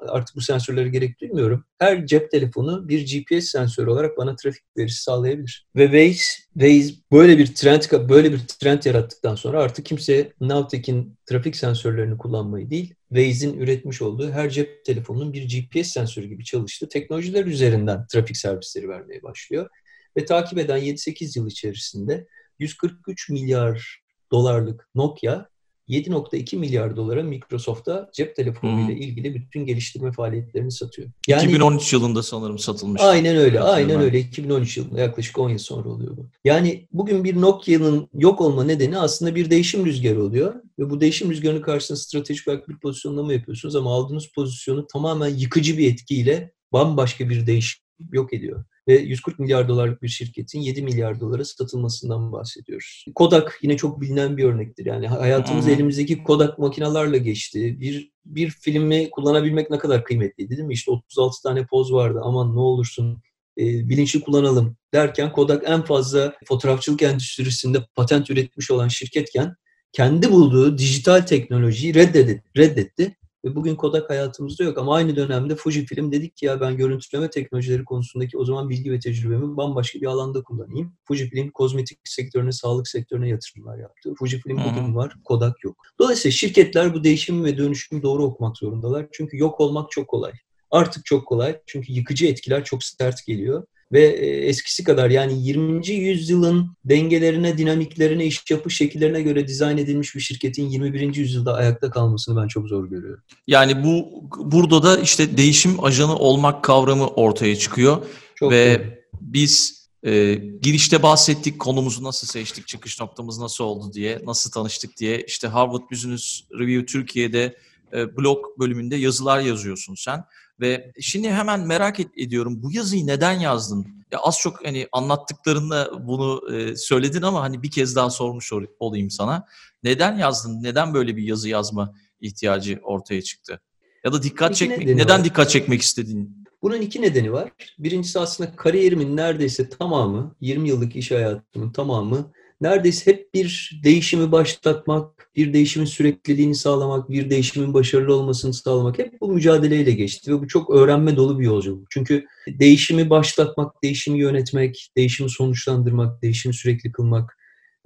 artık 0.09 0.37
bu 0.37 0.41
sensörlere 0.41 0.89
gerek 0.89 1.21
duymuyorum. 1.21 1.65
Her 1.79 2.07
cep 2.07 2.31
telefonu 2.31 2.89
bir 2.89 3.01
GPS 3.01 3.45
sensörü 3.45 3.91
olarak 3.91 4.19
bana 4.19 4.37
trafik 4.37 4.63
verisi 4.77 5.03
sağlayabilir. 5.03 5.67
Ve 5.77 5.85
Waze, 5.85 6.43
Waze 6.55 6.95
böyle 7.13 7.39
bir 7.39 7.55
trend 7.55 8.09
böyle 8.09 8.33
bir 8.33 8.39
trend 8.39 8.83
yarattıktan 8.85 9.35
sonra 9.35 9.63
artık 9.63 9.87
kimse 9.87 10.33
Navteq'in 10.41 11.19
trafik 11.27 11.57
sensörlerini 11.57 12.19
kullanmayı 12.19 12.71
değil, 12.71 12.95
Waze'in 13.09 13.59
üretmiş 13.61 14.03
olduğu 14.03 14.31
her 14.31 14.51
cep 14.51 14.85
telefonunun 14.85 15.33
bir 15.33 15.43
GPS 15.43 15.89
sensörü 15.89 16.27
gibi 16.27 16.45
çalıştığı 16.45 16.89
teknolojiler 16.89 17.45
üzerinden 17.45 18.07
trafik 18.07 18.37
servisleri 18.37 18.89
vermeye 18.89 19.23
başlıyor. 19.23 19.69
Ve 20.17 20.25
takip 20.25 20.59
eden 20.59 20.79
7-8 20.79 21.39
yıl 21.39 21.47
içerisinde 21.47 22.27
143 22.59 23.31
milyar 23.31 24.01
dolarlık 24.33 24.89
Nokia 24.95 25.47
7.2 25.89 26.57
milyar 26.57 26.97
dolara 26.97 27.23
Microsoft'a 27.23 28.11
cep 28.13 28.37
telefonu 28.37 28.91
ile 28.91 28.99
ilgili 28.99 29.35
bütün 29.35 29.67
geliştirme 29.67 30.13
faaliyetlerini 30.13 30.73
satıyor. 30.73 31.09
Yani 31.29 31.45
2013 31.45 31.93
yılında 31.93 32.23
sanırım 32.23 32.59
satılmış. 32.59 33.03
Aynen 33.03 33.37
öyle. 33.37 33.61
Aynen 33.61 34.01
öyle. 34.01 34.19
2013 34.19 34.77
yılında 34.77 35.01
yaklaşık 35.01 35.39
10 35.39 35.51
yıl 35.51 35.59
sonra 35.59 35.89
oluyor 35.89 36.17
bu. 36.17 36.27
Yani 36.45 36.89
bugün 36.93 37.25
bir 37.25 37.41
Nokia'nın 37.41 38.09
yok 38.15 38.41
olma 38.41 38.65
nedeni 38.65 38.99
aslında 38.99 39.35
bir 39.35 39.51
değişim 39.51 39.87
rüzgarı 39.87 40.23
oluyor 40.23 40.55
ve 40.79 40.91
bu 40.91 41.01
değişim 41.01 41.31
rüzgarının 41.31 41.63
karşısında 41.63 41.99
stratejik 41.99 42.49
olarak 42.49 42.69
bir 42.69 42.79
pozisyonlama 42.79 43.33
yapıyorsunuz 43.33 43.77
ama 43.77 43.95
aldığınız 43.95 44.27
pozisyonu 44.35 44.87
tamamen 44.87 45.29
yıkıcı 45.29 45.79
bir 45.79 45.93
etkiyle 45.93 46.53
bambaşka 46.73 47.29
bir 47.29 47.47
değişim 47.47 47.83
yok 48.13 48.33
ediyor 48.33 48.65
ve 48.89 48.99
140 48.99 49.39
milyar 49.39 49.69
dolarlık 49.69 50.03
bir 50.03 50.09
şirketin 50.09 50.61
7 50.61 50.83
milyar 50.83 51.21
dolara 51.21 51.45
satılmasından 51.45 52.33
bahsediyoruz. 52.33 53.05
Kodak 53.15 53.59
yine 53.63 53.77
çok 53.77 54.01
bilinen 54.01 54.37
bir 54.37 54.45
örnektir. 54.45 54.87
Yani 54.87 55.09
hayatımız 55.09 55.67
hmm. 55.67 55.73
elimizdeki 55.73 56.25
Kodak 56.25 56.59
makinalarla 56.59 57.17
geçti. 57.17 57.81
Bir 57.81 58.11
bir 58.27 58.51
filmi 58.51 59.11
kullanabilmek 59.11 59.71
ne 59.71 59.79
kadar 59.79 60.05
kıymetliydi 60.05 60.57
değil 60.57 60.67
mi? 60.67 60.75
İşte 60.75 60.91
36 60.91 61.43
tane 61.43 61.67
poz 61.67 61.93
vardı. 61.93 62.21
Aman 62.23 62.57
ne 62.57 62.61
olursun 62.61 63.23
e, 63.59 63.89
bilinçli 63.89 64.21
kullanalım 64.21 64.77
derken 64.95 65.33
Kodak 65.33 65.63
en 65.69 65.83
fazla 65.83 66.35
fotoğrafçılık 66.45 67.03
endüstrisinde 67.03 67.79
patent 67.95 68.31
üretmiş 68.31 68.71
olan 68.71 68.89
şirketken 68.89 69.57
kendi 69.93 70.33
bulduğu 70.33 70.79
dijital 70.79 71.21
teknolojiyi 71.21 71.95
reddetti. 71.95 72.43
reddetti 72.57 73.17
ve 73.47 73.55
bugün 73.55 73.77
Kodak 73.77 74.11
hayatımızda 74.11 74.65
yok 74.65 74.79
ama 74.79 74.95
aynı 74.95 75.17
dönemde 75.17 75.55
Fujifilm 75.55 76.13
dedik 76.13 76.37
ki 76.37 76.47
ya 76.47 76.61
ben 76.61 76.77
görüntüleme 76.77 77.31
teknolojileri 77.31 77.85
konusundaki 77.85 78.39
o 78.39 78.45
zaman 78.45 78.69
bilgi 78.69 78.93
ve 78.93 78.99
tecrübemi 78.99 79.57
bambaşka 79.57 80.01
bir 80.01 80.07
alanda 80.07 80.43
kullanayım. 80.43 80.93
Fujifilm 81.05 81.51
kozmetik 81.51 81.99
sektörüne, 82.05 82.53
sağlık 82.53 82.89
sektörüne 82.89 83.29
yatırımlar 83.29 83.79
yaptı. 83.79 84.15
Fujifilm 84.19 84.57
bugün 84.57 84.97
var, 84.97 85.17
Kodak 85.25 85.65
yok. 85.65 85.77
Dolayısıyla 85.99 86.33
şirketler 86.33 86.95
bu 86.95 87.05
değişimi 87.05 87.45
ve 87.45 87.59
dönüşümü 87.59 88.03
doğru 88.03 88.25
okumak 88.25 88.57
zorundalar. 88.57 89.07
Çünkü 89.13 89.39
yok 89.39 89.61
olmak 89.61 89.91
çok 89.91 90.09
kolay. 90.09 90.33
Artık 90.71 91.05
çok 91.05 91.27
kolay 91.27 91.61
çünkü 91.67 91.93
yıkıcı 91.93 92.27
etkiler 92.27 92.65
çok 92.65 92.85
sert 92.85 93.27
geliyor 93.27 93.65
ve 93.93 94.03
e, 94.03 94.27
eskisi 94.27 94.85
kadar 94.85 95.11
yani 95.11 95.47
20. 95.47 95.89
yüzyılın 95.89 96.77
dengelerine, 96.85 97.59
dinamiklerine, 97.59 98.27
iş 98.27 98.51
yapış 98.51 98.77
şekillerine 98.77 99.23
göre 99.23 99.49
dizayn 99.49 99.79
edilmiş 99.79 100.15
bir 100.15 100.21
şirketin 100.21 100.69
21. 100.69 101.15
yüzyılda 101.15 101.55
ayakta 101.55 101.91
kalmasını 101.91 102.43
ben 102.43 102.49
çok 102.49 102.69
zor 102.69 102.91
görüyorum. 102.91 103.23
Yani 103.47 103.85
bu 103.85 104.23
burada 104.37 104.83
da 104.83 104.99
işte 104.99 105.37
değişim 105.37 105.85
ajanı 105.85 106.17
olmak 106.17 106.65
kavramı 106.65 107.07
ortaya 107.07 107.57
çıkıyor 107.57 108.07
çok 108.35 108.53
ve 108.53 108.79
doğru. 108.79 108.95
biz 109.21 109.87
e, 110.03 110.35
girişte 110.63 111.03
bahsettik 111.03 111.59
konumuzu 111.59 112.03
nasıl 112.05 112.27
seçtik, 112.27 112.67
çıkış 112.67 113.01
noktamız 113.01 113.39
nasıl 113.39 113.65
oldu 113.65 113.93
diye, 113.93 114.21
nasıl 114.27 114.51
tanıştık 114.51 114.97
diye. 114.97 115.25
İşte 115.27 115.49
Harvard 115.49 115.91
Business 115.91 116.41
Review 116.59 116.87
Türkiye'de 116.87 117.57
e, 117.93 118.17
blog 118.17 118.45
bölümünde 118.59 118.97
yazılar 118.97 119.41
yazıyorsun 119.41 119.95
sen. 119.95 120.25
Ve 120.61 120.93
şimdi 121.01 121.31
hemen 121.31 121.67
merak 121.67 122.01
ediyorum 122.17 122.63
bu 122.63 122.73
yazıyı 122.73 123.07
neden 123.07 123.33
yazdın? 123.33 123.87
Ya 124.13 124.19
az 124.19 124.39
çok 124.41 124.67
hani 124.67 124.89
anlattıklarında 124.93 125.91
bunu 126.07 126.55
e, 126.55 126.77
söyledin 126.77 127.23
ama 127.23 127.43
hani 127.43 127.63
bir 127.63 127.71
kez 127.71 127.97
daha 127.97 128.11
sormuş 128.11 128.53
olayım 128.79 129.11
sana. 129.11 129.47
Neden 129.83 130.17
yazdın? 130.17 130.63
Neden 130.63 130.95
böyle 130.95 131.17
bir 131.17 131.23
yazı 131.23 131.49
yazma 131.49 131.95
ihtiyacı 132.21 132.81
ortaya 132.83 133.23
çıktı? 133.23 133.61
Ya 134.05 134.13
da 134.13 134.23
dikkat 134.23 134.51
iki 134.51 134.59
çekmek, 134.59 134.87
neden 134.87 135.19
var. 135.19 135.25
dikkat 135.25 135.51
çekmek 135.51 135.83
istedin? 135.83 136.47
Bunun 136.63 136.81
iki 136.81 137.03
nedeni 137.03 137.33
var. 137.33 137.53
Birincisi 137.79 138.21
aslında 138.21 138.57
kariyerimin 138.57 139.17
neredeyse 139.17 139.69
tamamı, 139.69 140.37
20 140.41 140.69
yıllık 140.69 140.97
iş 140.97 141.11
hayatımın 141.11 141.73
tamamı 141.73 142.33
neredeyse 142.61 143.13
hep 143.13 143.35
bir 143.35 143.81
değişimi 143.85 144.33
başlatmak, 144.33 145.31
bir 145.37 145.53
değişimin 145.53 145.87
sürekliliğini 145.87 146.55
sağlamak, 146.55 147.11
bir 147.11 147.31
değişimin 147.31 147.75
başarılı 147.75 148.15
olmasını 148.15 148.55
sağlamak 148.55 148.99
hep 148.99 149.21
bu 149.21 149.33
mücadeleyle 149.33 149.93
geçti 149.93 150.33
ve 150.33 150.41
bu 150.41 150.49
çok 150.49 150.71
öğrenme 150.71 151.17
dolu 151.17 151.39
bir 151.39 151.45
yolculuk. 151.45 151.91
Çünkü 151.91 152.27
değişimi 152.49 153.11
başlatmak, 153.11 153.83
değişimi 153.83 154.19
yönetmek, 154.19 154.91
değişimi 154.97 155.31
sonuçlandırmak, 155.31 156.23
değişimi 156.23 156.55
sürekli 156.55 156.93
kılmak 156.93 157.37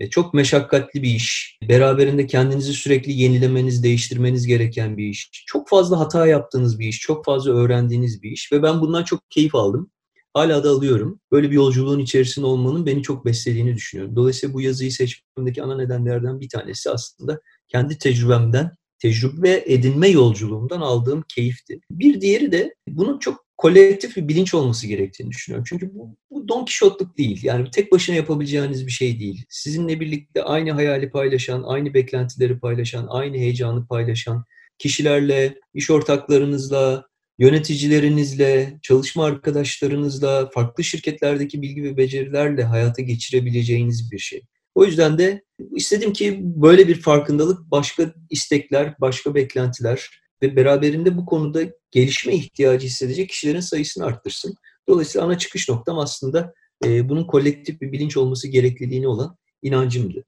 e, 0.00 0.10
çok 0.10 0.34
meşakkatli 0.34 1.02
bir 1.02 1.14
iş. 1.14 1.58
Beraberinde 1.68 2.26
kendinizi 2.26 2.72
sürekli 2.72 3.12
yenilemeniz, 3.12 3.82
değiştirmeniz 3.82 4.46
gereken 4.46 4.96
bir 4.96 5.08
iş. 5.08 5.30
Çok 5.46 5.68
fazla 5.68 6.00
hata 6.00 6.26
yaptığınız 6.26 6.78
bir 6.78 6.86
iş, 6.86 7.00
çok 7.00 7.24
fazla 7.24 7.52
öğrendiğiniz 7.52 8.22
bir 8.22 8.30
iş 8.30 8.52
ve 8.52 8.62
ben 8.62 8.80
bundan 8.80 9.04
çok 9.04 9.30
keyif 9.30 9.54
aldım. 9.54 9.90
Hala 10.34 10.64
da 10.64 10.70
alıyorum. 10.70 11.20
Böyle 11.32 11.50
bir 11.50 11.54
yolculuğun 11.54 11.98
içerisinde 11.98 12.46
olmanın 12.46 12.86
beni 12.86 13.02
çok 13.02 13.24
beslediğini 13.24 13.74
düşünüyorum. 13.74 14.16
Dolayısıyla 14.16 14.54
bu 14.54 14.60
yazıyı 14.60 14.92
seçmemdeki 14.92 15.62
ana 15.62 15.76
nedenlerden 15.76 16.40
bir 16.40 16.48
tanesi 16.48 16.90
aslında 16.90 17.40
kendi 17.68 17.98
tecrübemden, 17.98 18.70
tecrübe 18.98 19.64
edinme 19.66 20.08
yolculuğumdan 20.08 20.80
aldığım 20.80 21.24
keyifti. 21.28 21.80
Bir 21.90 22.20
diğeri 22.20 22.52
de 22.52 22.74
bunun 22.88 23.18
çok 23.18 23.44
kolektif 23.56 24.16
bir 24.16 24.28
bilinç 24.28 24.54
olması 24.54 24.86
gerektiğini 24.86 25.30
düşünüyorum. 25.30 25.64
Çünkü 25.68 25.94
bu, 25.94 26.16
bu 26.30 26.48
Don 26.48 26.64
Kişotluk 26.64 27.18
değil. 27.18 27.40
Yani 27.42 27.70
tek 27.70 27.92
başına 27.92 28.16
yapabileceğiniz 28.16 28.86
bir 28.86 28.92
şey 28.92 29.20
değil. 29.20 29.44
Sizinle 29.48 30.00
birlikte 30.00 30.42
aynı 30.42 30.72
hayali 30.72 31.10
paylaşan, 31.10 31.62
aynı 31.66 31.94
beklentileri 31.94 32.58
paylaşan, 32.58 33.06
aynı 33.10 33.36
heyecanı 33.36 33.86
paylaşan 33.86 34.44
kişilerle, 34.78 35.54
iş 35.74 35.90
ortaklarınızla, 35.90 37.09
yöneticilerinizle, 37.40 38.78
çalışma 38.82 39.24
arkadaşlarınızla, 39.24 40.50
farklı 40.50 40.84
şirketlerdeki 40.84 41.62
bilgi 41.62 41.84
ve 41.84 41.96
becerilerle 41.96 42.64
hayata 42.64 43.02
geçirebileceğiniz 43.02 44.12
bir 44.12 44.18
şey. 44.18 44.42
O 44.74 44.84
yüzden 44.84 45.18
de 45.18 45.42
istedim 45.76 46.12
ki 46.12 46.40
böyle 46.42 46.88
bir 46.88 47.00
farkındalık, 47.00 47.70
başka 47.70 48.14
istekler, 48.30 48.94
başka 49.00 49.34
beklentiler 49.34 50.10
ve 50.42 50.56
beraberinde 50.56 51.16
bu 51.16 51.26
konuda 51.26 51.60
gelişme 51.90 52.34
ihtiyacı 52.34 52.86
hissedecek 52.86 53.28
kişilerin 53.28 53.60
sayısını 53.60 54.04
arttırsın. 54.04 54.54
Dolayısıyla 54.88 55.26
ana 55.26 55.38
çıkış 55.38 55.68
noktam 55.68 55.98
aslında 55.98 56.54
e, 56.84 57.08
bunun 57.08 57.24
kolektif 57.24 57.80
bir 57.80 57.92
bilinç 57.92 58.16
olması 58.16 58.48
gerekliliğine 58.48 59.08
olan 59.08 59.36
inancımdı. 59.62 60.24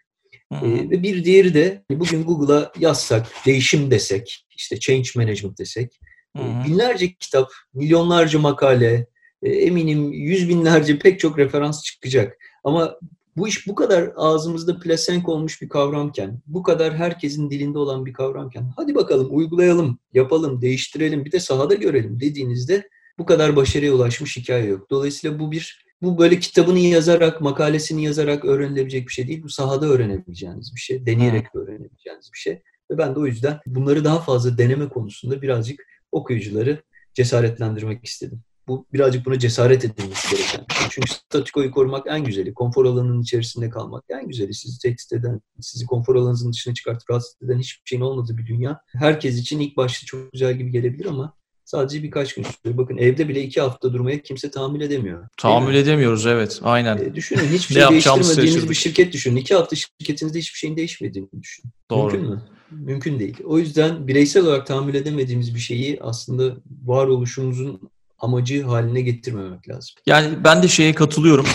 E, 0.52 0.90
ve 0.90 1.02
bir 1.02 1.24
diğeri 1.24 1.54
de 1.54 1.84
bugün 1.90 2.24
Google'a 2.24 2.72
yazsak, 2.78 3.26
değişim 3.46 3.90
desek, 3.90 4.46
işte 4.56 4.80
change 4.80 5.08
management 5.16 5.58
desek, 5.58 6.00
Hı 6.36 6.42
hı. 6.42 6.64
Binlerce 6.66 7.12
kitap, 7.12 7.52
milyonlarca 7.74 8.38
makale, 8.38 9.06
e, 9.42 9.50
eminim 9.50 10.12
yüz 10.12 10.48
binlerce 10.48 10.98
pek 10.98 11.20
çok 11.20 11.38
referans 11.38 11.82
çıkacak. 11.82 12.38
Ama 12.64 12.96
bu 13.36 13.48
iş 13.48 13.66
bu 13.66 13.74
kadar 13.74 14.12
ağzımızda 14.16 14.80
plasenk 14.80 15.28
olmuş 15.28 15.62
bir 15.62 15.68
kavramken, 15.68 16.40
bu 16.46 16.62
kadar 16.62 16.94
herkesin 16.94 17.50
dilinde 17.50 17.78
olan 17.78 18.06
bir 18.06 18.12
kavramken, 18.12 18.72
hadi 18.76 18.94
bakalım 18.94 19.28
uygulayalım, 19.30 19.98
yapalım, 20.14 20.62
değiştirelim, 20.62 21.24
bir 21.24 21.32
de 21.32 21.40
sahada 21.40 21.74
görelim 21.74 22.20
dediğinizde 22.20 22.88
bu 23.18 23.26
kadar 23.26 23.56
başarıya 23.56 23.92
ulaşmış 23.92 24.36
hikaye 24.36 24.64
yok. 24.64 24.90
Dolayısıyla 24.90 25.38
bu 25.38 25.52
bir 25.52 25.82
bu 26.02 26.18
böyle 26.18 26.38
kitabını 26.38 26.78
yazarak, 26.78 27.40
makalesini 27.40 28.04
yazarak 28.04 28.44
öğrenilebilecek 28.44 29.08
bir 29.08 29.12
şey 29.12 29.28
değil. 29.28 29.42
Bu 29.42 29.48
sahada 29.48 29.86
öğrenebileceğiniz 29.86 30.74
bir 30.74 30.80
şey, 30.80 31.06
deneyerek 31.06 31.54
öğrenebileceğiniz 31.54 32.30
bir 32.32 32.38
şey. 32.38 32.62
Ve 32.90 32.98
ben 32.98 33.14
de 33.14 33.18
o 33.18 33.26
yüzden 33.26 33.60
bunları 33.66 34.04
daha 34.04 34.20
fazla 34.20 34.58
deneme 34.58 34.88
konusunda 34.88 35.42
birazcık 35.42 35.86
okuyucuları 36.12 36.82
cesaretlendirmek 37.14 38.04
istedim. 38.04 38.42
Bu 38.68 38.86
birazcık 38.92 39.26
buna 39.26 39.38
cesaret 39.38 39.84
edilmesi 39.84 40.36
gereken 40.36 40.64
bir 40.68 40.74
şey. 40.74 40.86
Çünkü 40.90 41.10
statikoyu 41.12 41.70
korumak 41.70 42.06
en 42.06 42.24
güzeli. 42.24 42.54
Konfor 42.54 42.84
alanının 42.84 43.22
içerisinde 43.22 43.70
kalmak 43.70 44.04
en 44.08 44.28
güzeli. 44.28 44.54
Sizi 44.54 44.78
tehdit 44.78 45.12
eden, 45.12 45.40
sizi 45.60 45.86
konfor 45.86 46.16
alanınızın 46.16 46.52
dışına 46.52 46.74
çıkartıp 46.74 47.10
rahatsız 47.10 47.36
eden 47.42 47.58
hiçbir 47.58 47.82
şeyin 47.84 48.02
olmadığı 48.02 48.38
bir 48.38 48.46
dünya. 48.46 48.80
Herkes 48.86 49.38
için 49.38 49.60
ilk 49.60 49.76
başta 49.76 50.06
çok 50.06 50.32
güzel 50.32 50.58
gibi 50.58 50.70
gelebilir 50.70 51.06
ama 51.06 51.34
sadece 51.64 52.02
birkaç 52.02 52.34
gün 52.34 52.42
sürüyor. 52.42 52.78
Bakın 52.78 52.96
evde 52.96 53.28
bile 53.28 53.42
iki 53.42 53.60
hafta 53.60 53.92
durmaya 53.92 54.22
kimse 54.22 54.50
tahammül 54.50 54.80
edemiyor. 54.80 55.28
Tahammül 55.36 55.74
edemiyoruz 55.74 56.26
evet 56.26 56.60
aynen. 56.62 56.98
E, 56.98 57.14
düşünün 57.14 57.44
hiçbir 57.52 57.74
şey 57.74 57.88
değiştirmediğiniz 57.90 58.70
bir 58.70 58.74
şirket 58.74 59.12
düşünün. 59.12 59.36
İki 59.36 59.54
hafta 59.54 59.76
şirketinizde 59.76 60.38
hiçbir 60.38 60.58
şeyin 60.58 60.76
değişmediğini 60.76 61.28
düşünün. 61.42 61.72
Doğru. 61.90 62.12
Mümkün 62.12 62.30
mü? 62.30 62.42
Mümkün 62.72 63.18
değil. 63.18 63.36
O 63.44 63.58
yüzden 63.58 64.08
bireysel 64.08 64.42
olarak 64.42 64.66
tahammül 64.66 64.94
edemediğimiz 64.94 65.54
bir 65.54 65.60
şeyi 65.60 65.98
aslında 66.02 66.56
varoluşumuzun 66.84 67.90
amacı 68.18 68.64
haline 68.64 69.00
getirmemek 69.00 69.68
lazım. 69.68 69.94
Yani 70.06 70.44
ben 70.44 70.62
de 70.62 70.68
şeye 70.68 70.94
katılıyorum. 70.94 71.46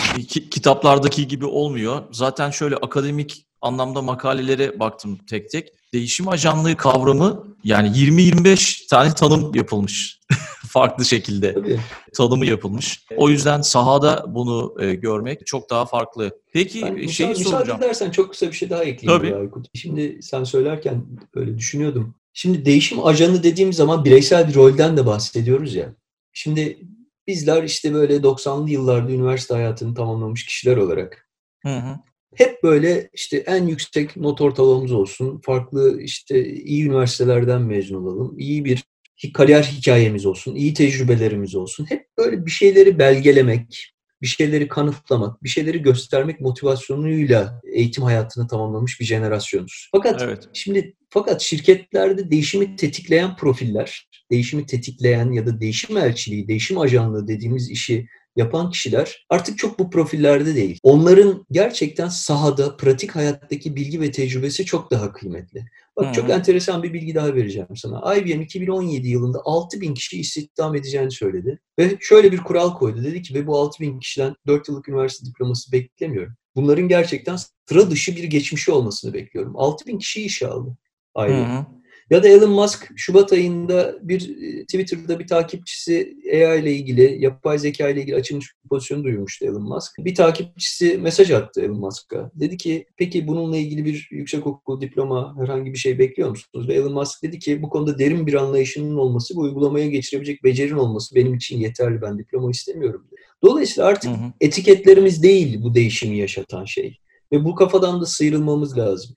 Kitaplardaki 0.50 1.28
gibi 1.28 1.46
olmuyor. 1.46 2.02
Zaten 2.12 2.50
şöyle 2.50 2.76
akademik 2.76 3.46
anlamda 3.60 4.02
makalelere 4.02 4.80
baktım 4.80 5.18
tek 5.30 5.50
tek. 5.50 5.68
Değişim 5.92 6.28
ajanlığı 6.28 6.76
kavramı 6.76 7.44
yani 7.64 7.88
20-25 7.88 8.88
tane 8.88 9.14
tanım 9.14 9.54
yapılmış. 9.54 10.20
Farklı 10.68 11.04
şekilde 11.04 11.54
Tabii. 11.54 11.80
tanımı 12.14 12.46
yapılmış. 12.46 13.04
O 13.16 13.28
yüzden 13.30 13.60
sahada 13.60 14.24
bunu 14.28 14.74
e, 14.80 14.94
görmek 14.94 15.46
çok 15.46 15.70
daha 15.70 15.86
farklı. 15.86 16.40
Peki 16.52 16.82
ben, 16.82 17.06
şeyi 17.06 17.28
müsaade, 17.28 17.34
soracağım. 17.34 17.60
Müsaade 17.60 17.84
edersen 17.84 18.10
çok 18.10 18.30
kısa 18.30 18.46
bir 18.46 18.52
şey 18.52 18.70
daha 18.70 18.84
ekleyeyim. 18.84 19.22
Tabii. 19.22 19.36
Aykut. 19.36 19.66
Şimdi 19.74 20.18
sen 20.22 20.44
söylerken 20.44 21.06
böyle 21.34 21.58
düşünüyordum. 21.58 22.14
Şimdi 22.32 22.64
değişim 22.64 23.06
ajanı 23.06 23.42
dediğim 23.42 23.72
zaman 23.72 24.04
bireysel 24.04 24.48
bir 24.48 24.54
rolden 24.54 24.96
de 24.96 25.06
bahsediyoruz 25.06 25.74
ya. 25.74 25.94
Şimdi 26.32 26.78
bizler 27.26 27.62
işte 27.62 27.94
böyle 27.94 28.16
90'lı 28.16 28.70
yıllarda 28.70 29.12
üniversite 29.12 29.54
hayatını 29.54 29.94
tamamlamış 29.94 30.46
kişiler 30.46 30.76
olarak 30.76 31.28
hı 31.62 31.76
hı. 31.76 31.98
hep 32.34 32.62
böyle 32.62 33.10
işte 33.12 33.36
en 33.36 33.66
yüksek 33.66 34.16
not 34.16 34.40
ortalamamız 34.40 34.92
olsun, 34.92 35.40
farklı 35.44 36.00
işte 36.02 36.48
iyi 36.52 36.86
üniversitelerden 36.86 37.62
mezun 37.62 38.04
olalım, 38.04 38.38
iyi 38.38 38.64
bir 38.64 38.84
kariyer 39.32 39.62
hikayemiz 39.62 40.26
olsun, 40.26 40.54
iyi 40.54 40.74
tecrübelerimiz 40.74 41.54
olsun. 41.54 41.86
Hep 41.88 42.06
böyle 42.18 42.46
bir 42.46 42.50
şeyleri 42.50 42.98
belgelemek, 42.98 43.92
bir 44.22 44.26
şeyleri 44.26 44.68
kanıtlamak, 44.68 45.44
bir 45.44 45.48
şeyleri 45.48 45.82
göstermek 45.82 46.40
motivasyonuyla 46.40 47.60
eğitim 47.72 48.04
hayatını 48.04 48.48
tamamlamış 48.48 49.00
bir 49.00 49.04
jenerasyonuz. 49.04 49.88
Fakat 49.92 50.22
evet. 50.22 50.48
şimdi 50.52 50.94
fakat 51.10 51.40
şirketlerde 51.40 52.30
değişimi 52.30 52.76
tetikleyen 52.76 53.36
profiller, 53.36 54.08
değişimi 54.30 54.66
tetikleyen 54.66 55.32
ya 55.32 55.46
da 55.46 55.60
değişim 55.60 55.96
elçiliği, 55.96 56.48
değişim 56.48 56.78
ajanlığı 56.78 57.28
dediğimiz 57.28 57.70
işi 57.70 58.08
yapan 58.36 58.70
kişiler 58.70 59.26
artık 59.30 59.58
çok 59.58 59.78
bu 59.78 59.90
profillerde 59.90 60.54
değil. 60.54 60.78
Onların 60.82 61.46
gerçekten 61.50 62.08
sahada, 62.08 62.76
pratik 62.76 63.16
hayattaki 63.16 63.76
bilgi 63.76 64.00
ve 64.00 64.10
tecrübesi 64.10 64.64
çok 64.64 64.90
daha 64.90 65.12
kıymetli. 65.12 65.64
Bak 65.96 66.06
hmm. 66.06 66.12
çok 66.12 66.30
enteresan 66.30 66.82
bir 66.82 66.92
bilgi 66.92 67.14
daha 67.14 67.34
vereceğim 67.34 67.76
sana. 67.76 68.14
IBM 68.16 68.40
2017 68.40 69.08
yılında 69.08 69.38
6000 69.44 69.94
kişi 69.94 70.20
istihdam 70.20 70.74
edeceğini 70.74 71.10
söyledi. 71.10 71.58
Ve 71.78 71.96
şöyle 72.00 72.32
bir 72.32 72.38
kural 72.38 72.74
koydu. 72.74 73.04
Dedi 73.04 73.22
ki 73.22 73.34
ve 73.34 73.46
bu 73.46 73.58
6000 73.58 74.00
kişiden 74.00 74.34
4 74.46 74.68
yıllık 74.68 74.88
üniversite 74.88 75.26
diploması 75.26 75.72
beklemiyorum. 75.72 76.34
Bunların 76.56 76.88
gerçekten 76.88 77.38
sıra 77.68 77.90
dışı 77.90 78.16
bir 78.16 78.24
geçmişi 78.24 78.72
olmasını 78.72 79.14
bekliyorum. 79.14 79.56
6000 79.56 79.98
kişi 79.98 80.22
işe 80.22 80.46
aldı 80.46 80.76
IBM. 81.18 81.32
Hmm. 81.32 81.77
Ya 82.10 82.22
da 82.22 82.28
Elon 82.28 82.50
Musk 82.50 82.88
Şubat 82.96 83.32
ayında 83.32 83.98
bir 84.02 84.42
e, 84.42 84.62
Twitter'da 84.64 85.18
bir 85.18 85.26
takipçisi 85.26 86.16
AI 86.32 86.60
ile 86.60 86.72
ilgili, 86.72 87.16
yapay 87.20 87.58
zeka 87.58 87.88
ile 87.88 88.00
ilgili 88.00 88.16
açılmış 88.16 88.54
bir 88.64 88.68
pozisyonu 88.68 89.04
duyurmuştu 89.04 89.44
Elon 89.44 89.62
Musk. 89.62 89.92
Bir 89.98 90.14
takipçisi 90.14 90.98
mesaj 90.98 91.30
attı 91.30 91.60
Elon 91.60 91.80
Musk'a. 91.80 92.30
Dedi 92.34 92.56
ki 92.56 92.86
peki 92.96 93.26
bununla 93.26 93.56
ilgili 93.56 93.84
bir 93.84 94.08
yüksek 94.10 94.46
okul, 94.46 94.80
diploma, 94.80 95.36
herhangi 95.40 95.72
bir 95.72 95.78
şey 95.78 95.98
bekliyor 95.98 96.30
musunuz? 96.30 96.68
Ve 96.68 96.74
Elon 96.74 96.92
Musk 96.92 97.22
dedi 97.22 97.38
ki 97.38 97.62
bu 97.62 97.68
konuda 97.68 97.98
derin 97.98 98.26
bir 98.26 98.34
anlayışının 98.34 98.96
olması 98.96 99.34
ve 99.34 99.38
uygulamaya 99.38 99.86
geçirebilecek 99.86 100.44
becerin 100.44 100.76
olması 100.76 101.14
benim 101.14 101.34
için 101.34 101.58
yeterli. 101.58 102.02
Ben 102.02 102.18
diploma 102.18 102.50
istemiyorum. 102.50 103.06
Dedi. 103.10 103.20
Dolayısıyla 103.44 103.88
artık 103.88 104.10
hı 104.10 104.14
hı. 104.14 104.32
etiketlerimiz 104.40 105.22
değil 105.22 105.62
bu 105.62 105.74
değişimi 105.74 106.16
yaşatan 106.16 106.64
şey. 106.64 106.98
Ve 107.32 107.44
bu 107.44 107.54
kafadan 107.54 108.00
da 108.00 108.06
sıyrılmamız 108.06 108.78
lazım. 108.78 109.16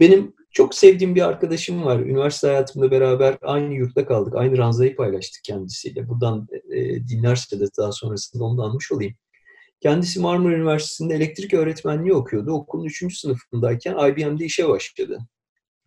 Benim 0.00 0.32
çok 0.52 0.74
sevdiğim 0.74 1.14
bir 1.14 1.22
arkadaşım 1.22 1.84
var. 1.84 2.00
Üniversite 2.00 2.46
hayatımda 2.46 2.90
beraber 2.90 3.38
aynı 3.42 3.74
yurtta 3.74 4.06
kaldık. 4.06 4.34
Aynı 4.36 4.58
ranzayı 4.58 4.96
paylaştık 4.96 5.44
kendisiyle. 5.44 6.08
Buradan 6.08 6.48
e, 6.70 7.08
dinlerse 7.08 7.60
de 7.60 7.64
daha 7.78 7.92
sonrasında 7.92 8.44
onu 8.44 8.58
da 8.58 8.62
anmış 8.62 8.92
olayım. 8.92 9.14
Kendisi 9.80 10.20
Marmara 10.20 10.56
Üniversitesi'nde 10.56 11.14
elektrik 11.14 11.54
öğretmenliği 11.54 12.14
okuyordu. 12.14 12.52
Okulun 12.52 12.84
3. 12.84 13.18
sınıfındayken 13.18 13.92
IBM'de 14.08 14.44
işe 14.44 14.68
başladı. 14.68 15.18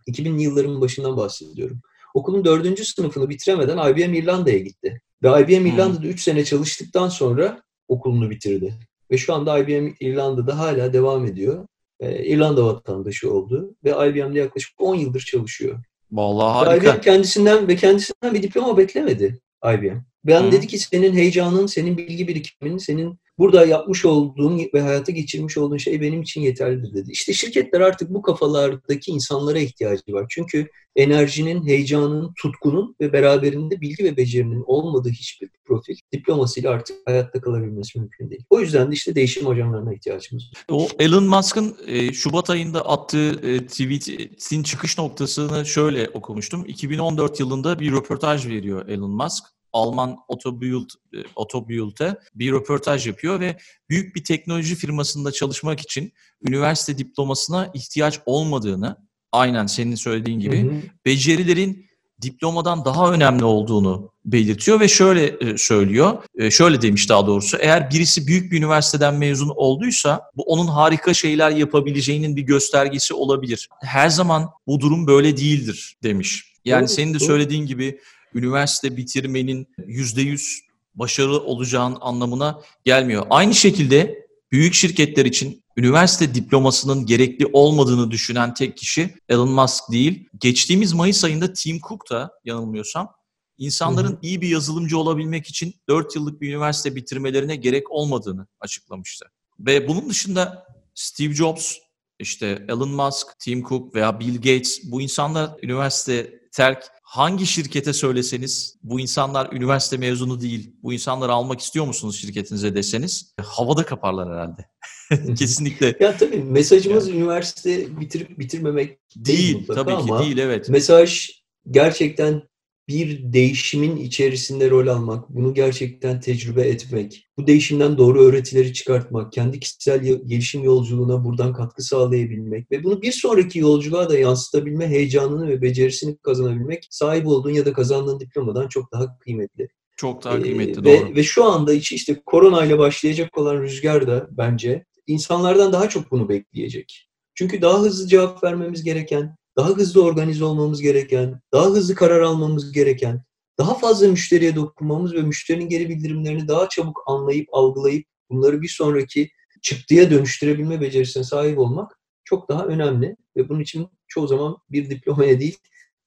2000'li 0.08 0.44
yılların 0.44 0.82
başından 0.82 1.18
bahsediyorum. 1.18 1.82
Okulun 2.14 2.46
4. 2.46 2.80
sınıfını 2.86 3.30
bitiremeden 3.30 3.92
IBM 3.92 4.14
İrlanda'ya 4.14 4.60
gitti. 4.60 5.02
Ve 5.24 5.28
IBM 5.28 5.66
İrlanda'da 5.66 6.08
3 6.08 6.22
sene 6.22 6.46
çalıştıktan 6.46 7.10
sonra 7.10 7.62
okulunu 7.88 8.30
bitirdi. 8.30 8.74
Ve 9.12 9.18
şu 9.18 9.34
anda 9.34 9.60
IBM 9.60 9.94
İrlanda'da 10.00 10.60
hala 10.60 10.94
devam 10.94 11.26
ediyor 11.26 11.68
e, 12.00 12.26
İrlanda 12.26 12.66
vatandaşı 12.66 13.34
oldu 13.34 13.76
ve 13.84 13.90
IBM'de 13.90 14.40
yaklaşık 14.40 14.82
10 14.82 14.96
yıldır 14.96 15.22
çalışıyor. 15.22 15.80
Vallahi 16.12 16.66
harika. 16.66 16.94
IBM 16.94 17.02
kendisinden 17.02 17.68
ve 17.68 17.76
kendisinden 17.76 18.34
bir 18.34 18.44
diploma 18.44 18.78
beklemedi 18.78 19.40
IBM. 19.66 19.98
Ben 20.26 20.44
Hı. 20.44 20.52
dedi 20.52 20.68
ki 20.68 20.80
senin 20.80 21.14
heyecanın, 21.14 21.66
senin 21.66 21.98
bilgi 21.98 22.28
birikimin, 22.28 22.78
senin 22.78 23.20
burada 23.38 23.66
yapmış 23.66 24.06
olduğun 24.06 24.62
ve 24.74 24.82
hayata 24.82 25.12
geçirmiş 25.12 25.58
olduğun 25.58 25.78
şey 25.78 26.02
benim 26.02 26.22
için 26.22 26.42
yeterlidir 26.42 26.94
dedi. 26.94 27.12
İşte 27.12 27.34
şirketler 27.34 27.82
artık 27.82 28.10
bu 28.10 28.22
kafalardaki 28.22 29.12
insanlara 29.12 29.60
ihtiyacı 29.60 30.14
var. 30.14 30.26
Çünkü 30.30 30.68
enerjinin, 30.96 31.68
heyecanın, 31.68 32.34
tutkunun 32.42 32.96
ve 33.02 33.14
beraberinde 33.14 33.82
bilgi 33.82 34.04
ve 34.04 34.18
becerinin 34.18 34.64
olmadığı 34.66 35.10
hiçbir 35.10 35.50
profil 35.66 35.96
diplomasıyla 36.14 36.72
artık 36.72 36.98
hayatta 37.06 37.42
kalabilmesi 37.42 38.00
mümkün 38.00 38.30
değil. 38.30 38.44
O 38.50 38.60
yüzden 38.60 38.92
de 38.92 38.94
işte 38.94 39.16
değişim 39.16 39.48
ajanlarına 39.48 39.94
ihtiyacımız 39.94 40.44
var. 40.44 40.66
O 40.70 40.88
Elon 41.00 41.24
Musk'ın 41.24 41.78
e, 41.88 42.14
Şubat 42.14 42.50
ayında 42.50 42.90
attığı 42.90 43.30
e, 43.30 43.66
tweet'in 43.66 44.64
çıkış 44.64 44.98
noktasını 44.98 45.66
şöyle 45.66 46.10
okumuştum. 46.10 46.66
2014 46.68 47.40
yılında 47.40 47.80
bir 47.80 47.92
röportaj 47.92 48.48
veriyor 48.48 48.88
Elon 48.88 49.12
Musk 49.12 49.44
Alman 49.74 50.18
Autobild, 50.30 50.90
e, 51.14 51.18
Autobild'e 51.36 52.20
bir 52.36 52.52
röportaj 52.52 53.08
yapıyor 53.08 53.40
ve 53.40 53.58
büyük 53.90 54.16
bir 54.16 54.24
teknoloji 54.24 54.76
firmasında 54.76 55.32
çalışmak 55.32 55.80
için 55.80 56.14
üniversite 56.48 56.98
diplomasına 56.98 57.72
ihtiyaç 57.74 58.20
olmadığını, 58.26 58.98
aynen 59.32 59.66
senin 59.66 59.96
söylediğin 59.96 60.40
gibi, 60.40 60.64
hı 60.64 60.68
hı. 60.68 60.82
becerilerin 61.06 61.86
diplomadan 62.22 62.86
daha 62.86 63.12
önemli 63.12 63.44
olduğunu 63.44 64.12
belirtiyor 64.26 64.80
ve 64.80 64.88
şöyle 64.88 65.26
e, 65.26 65.58
söylüyor, 65.58 66.24
e, 66.38 66.52
şöyle 66.52 66.82
demiş 66.82 67.10
daha 67.10 67.28
doğrusu, 67.28 67.58
eğer 67.58 67.92
birisi 67.92 68.28
büyük 68.28 68.52
bir 68.52 68.58
üniversiteden 68.58 69.16
mezun 69.16 69.52
olduysa 69.56 70.22
bu 70.36 70.44
onun 70.44 70.68
harika 70.68 71.14
şeyler 71.14 71.52
yapabileceğinin 71.52 72.36
bir 72.36 72.42
göstergesi 72.42 73.14
olabilir. 73.14 73.70
Her 73.82 74.10
zaman 74.10 74.50
bu 74.68 74.80
durum 74.80 75.08
böyle 75.08 75.38
değildir 75.38 75.98
demiş. 76.04 76.54
Yani 76.66 76.82
doğru, 76.82 76.90
senin 76.90 77.14
de 77.14 77.20
doğru. 77.20 77.28
söylediğin 77.28 77.66
gibi 77.66 78.00
üniversite 78.36 78.98
bitirmenin 78.98 79.68
yüzde 79.88 80.22
yüz 80.22 80.62
başarılı 80.96 81.44
olacağın 81.44 81.98
anlamına 82.02 82.62
gelmiyor. 82.86 83.26
Aynı 83.30 83.54
şekilde 83.54 84.28
büyük 84.52 84.74
şirketler 84.74 85.26
için 85.26 85.64
üniversite 85.78 86.36
diplomasının 86.36 87.06
gerekli 87.06 87.46
olmadığını 87.54 88.12
düşünen 88.12 88.54
tek 88.54 88.78
kişi 88.78 89.16
Elon 89.30 89.50
Musk 89.50 89.84
değil. 89.92 90.30
Geçtiğimiz 90.40 90.94
Mayıs 90.94 91.24
ayında 91.24 91.54
Tim 91.54 91.80
Cook 91.80 92.10
da 92.10 92.32
yanılmıyorsam 92.46 93.12
insanların 93.58 94.20
iyi 94.22 94.42
bir 94.42 94.48
yazılımcı 94.48 94.98
olabilmek 94.98 95.48
için 95.48 95.74
4 95.90 96.16
yıllık 96.16 96.42
bir 96.42 96.50
üniversite 96.50 96.96
bitirmelerine 96.96 97.56
gerek 97.56 97.92
olmadığını 97.92 98.48
açıklamıştı. 98.60 99.26
Ve 99.60 99.88
bunun 99.88 100.10
dışında 100.10 100.68
Steve 100.96 101.34
Jobs, 101.34 101.76
işte 102.20 102.66
Elon 102.70 102.90
Musk, 102.90 103.28
Tim 103.40 103.64
Cook 103.64 103.96
veya 103.96 104.20
Bill 104.20 104.36
Gates 104.36 104.80
bu 104.84 105.02
insanlar 105.02 105.52
üniversite 105.64 106.40
terk 106.52 106.92
hangi 107.14 107.46
şirkete 107.46 107.94
söyleseniz 107.94 108.78
bu 108.84 109.00
insanlar 109.00 109.54
üniversite 109.54 109.98
mezunu 109.98 110.42
değil, 110.42 110.76
bu 110.84 110.94
insanları 110.94 111.32
almak 111.32 111.60
istiyor 111.60 111.86
musunuz 111.86 112.22
şirketinize 112.22 112.76
deseniz 112.76 113.34
havada 113.42 113.86
kaparlar 113.86 114.34
herhalde. 114.34 114.66
Kesinlikle. 115.36 115.98
Ya 116.00 116.18
tabii 116.18 116.38
mesajımız 116.38 117.08
yani. 117.08 117.18
üniversite 117.18 118.00
bitirip 118.00 118.40
bitirmemek 118.40 119.00
değil, 119.16 119.54
değil 119.54 119.68
tabii 119.68 119.92
ama 119.92 120.18
ki 120.18 120.24
değil 120.24 120.38
evet. 120.38 120.70
Mesaj 120.70 121.30
gerçekten 121.72 122.42
bir 122.88 123.34
değişimin 123.34 123.98
içerisinde 123.98 124.70
rol 124.70 124.88
almak, 124.88 125.30
bunu 125.30 125.54
gerçekten 125.54 126.20
tecrübe 126.20 126.62
etmek, 126.62 127.28
bu 127.38 127.48
değişimden 127.48 127.98
doğru 127.98 128.22
öğretileri 128.22 128.74
çıkartmak, 128.74 129.32
kendi 129.32 129.60
kişisel 129.60 130.04
gelişim 130.26 130.64
yolculuğuna 130.64 131.26
buradan 131.26 131.54
katkı 131.54 131.84
sağlayabilmek 131.84 132.72
ve 132.72 132.84
bunu 132.84 133.02
bir 133.02 133.12
sonraki 133.12 133.60
yolculuğa 133.60 134.10
da 134.10 134.18
yansıtabilme 134.18 134.88
heyecanını 134.88 135.48
ve 135.48 135.62
becerisini 135.62 136.18
kazanabilmek 136.18 136.88
sahip 136.90 137.28
olduğun 137.28 137.52
ya 137.52 137.66
da 137.66 137.74
kazandığın 137.74 138.20
diplomadan 138.20 138.68
çok 138.68 138.92
daha 138.92 139.18
kıymetli. 139.20 139.68
Çok 139.98 140.24
daha 140.24 140.42
kıymetli 140.42 140.72
ee, 140.72 140.84
doğru. 140.84 141.10
Ve, 141.12 141.16
ve 141.16 141.24
şu 141.24 141.44
anda 141.44 141.74
işte 141.74 142.22
koronayla 142.26 142.80
başlayacak 142.80 143.38
olan 143.38 143.62
rüzgar 143.62 144.08
da 144.08 144.28
bence 144.32 144.86
insanlardan 145.08 145.74
daha 145.74 145.90
çok 145.90 146.12
bunu 146.12 146.30
bekleyecek. 146.30 147.10
Çünkü 147.36 147.62
daha 147.62 147.80
hızlı 147.80 148.08
cevap 148.08 148.44
vermemiz 148.44 148.84
gereken, 148.84 149.36
daha 149.58 149.70
hızlı 149.70 150.04
organize 150.04 150.46
olmamız 150.46 150.82
gereken, 150.82 151.42
daha 151.54 151.66
hızlı 151.66 151.96
karar 151.96 152.22
almamız 152.22 152.72
gereken, 152.72 153.24
daha 153.58 153.74
fazla 153.74 154.08
müşteriye 154.08 154.56
dokunmamız 154.56 155.14
ve 155.14 155.22
müşterinin 155.22 155.70
geri 155.70 155.90
bildirimlerini 155.90 156.48
daha 156.48 156.70
çabuk 156.70 157.04
anlayıp, 157.06 157.48
algılayıp 157.52 158.06
bunları 158.30 158.62
bir 158.62 158.68
sonraki 158.68 159.30
çıktıya 159.62 160.12
dönüştürebilme 160.12 160.82
becerisine 160.82 161.24
sahip 161.24 161.60
olmak 161.60 162.00
çok 162.24 162.50
daha 162.50 162.66
önemli. 162.66 163.16
Ve 163.38 163.50
bunun 163.50 163.60
için 163.60 163.88
çoğu 164.08 164.28
zaman 164.28 164.58
bir 164.70 164.90
diplomaya 164.90 165.40
değil, 165.40 165.58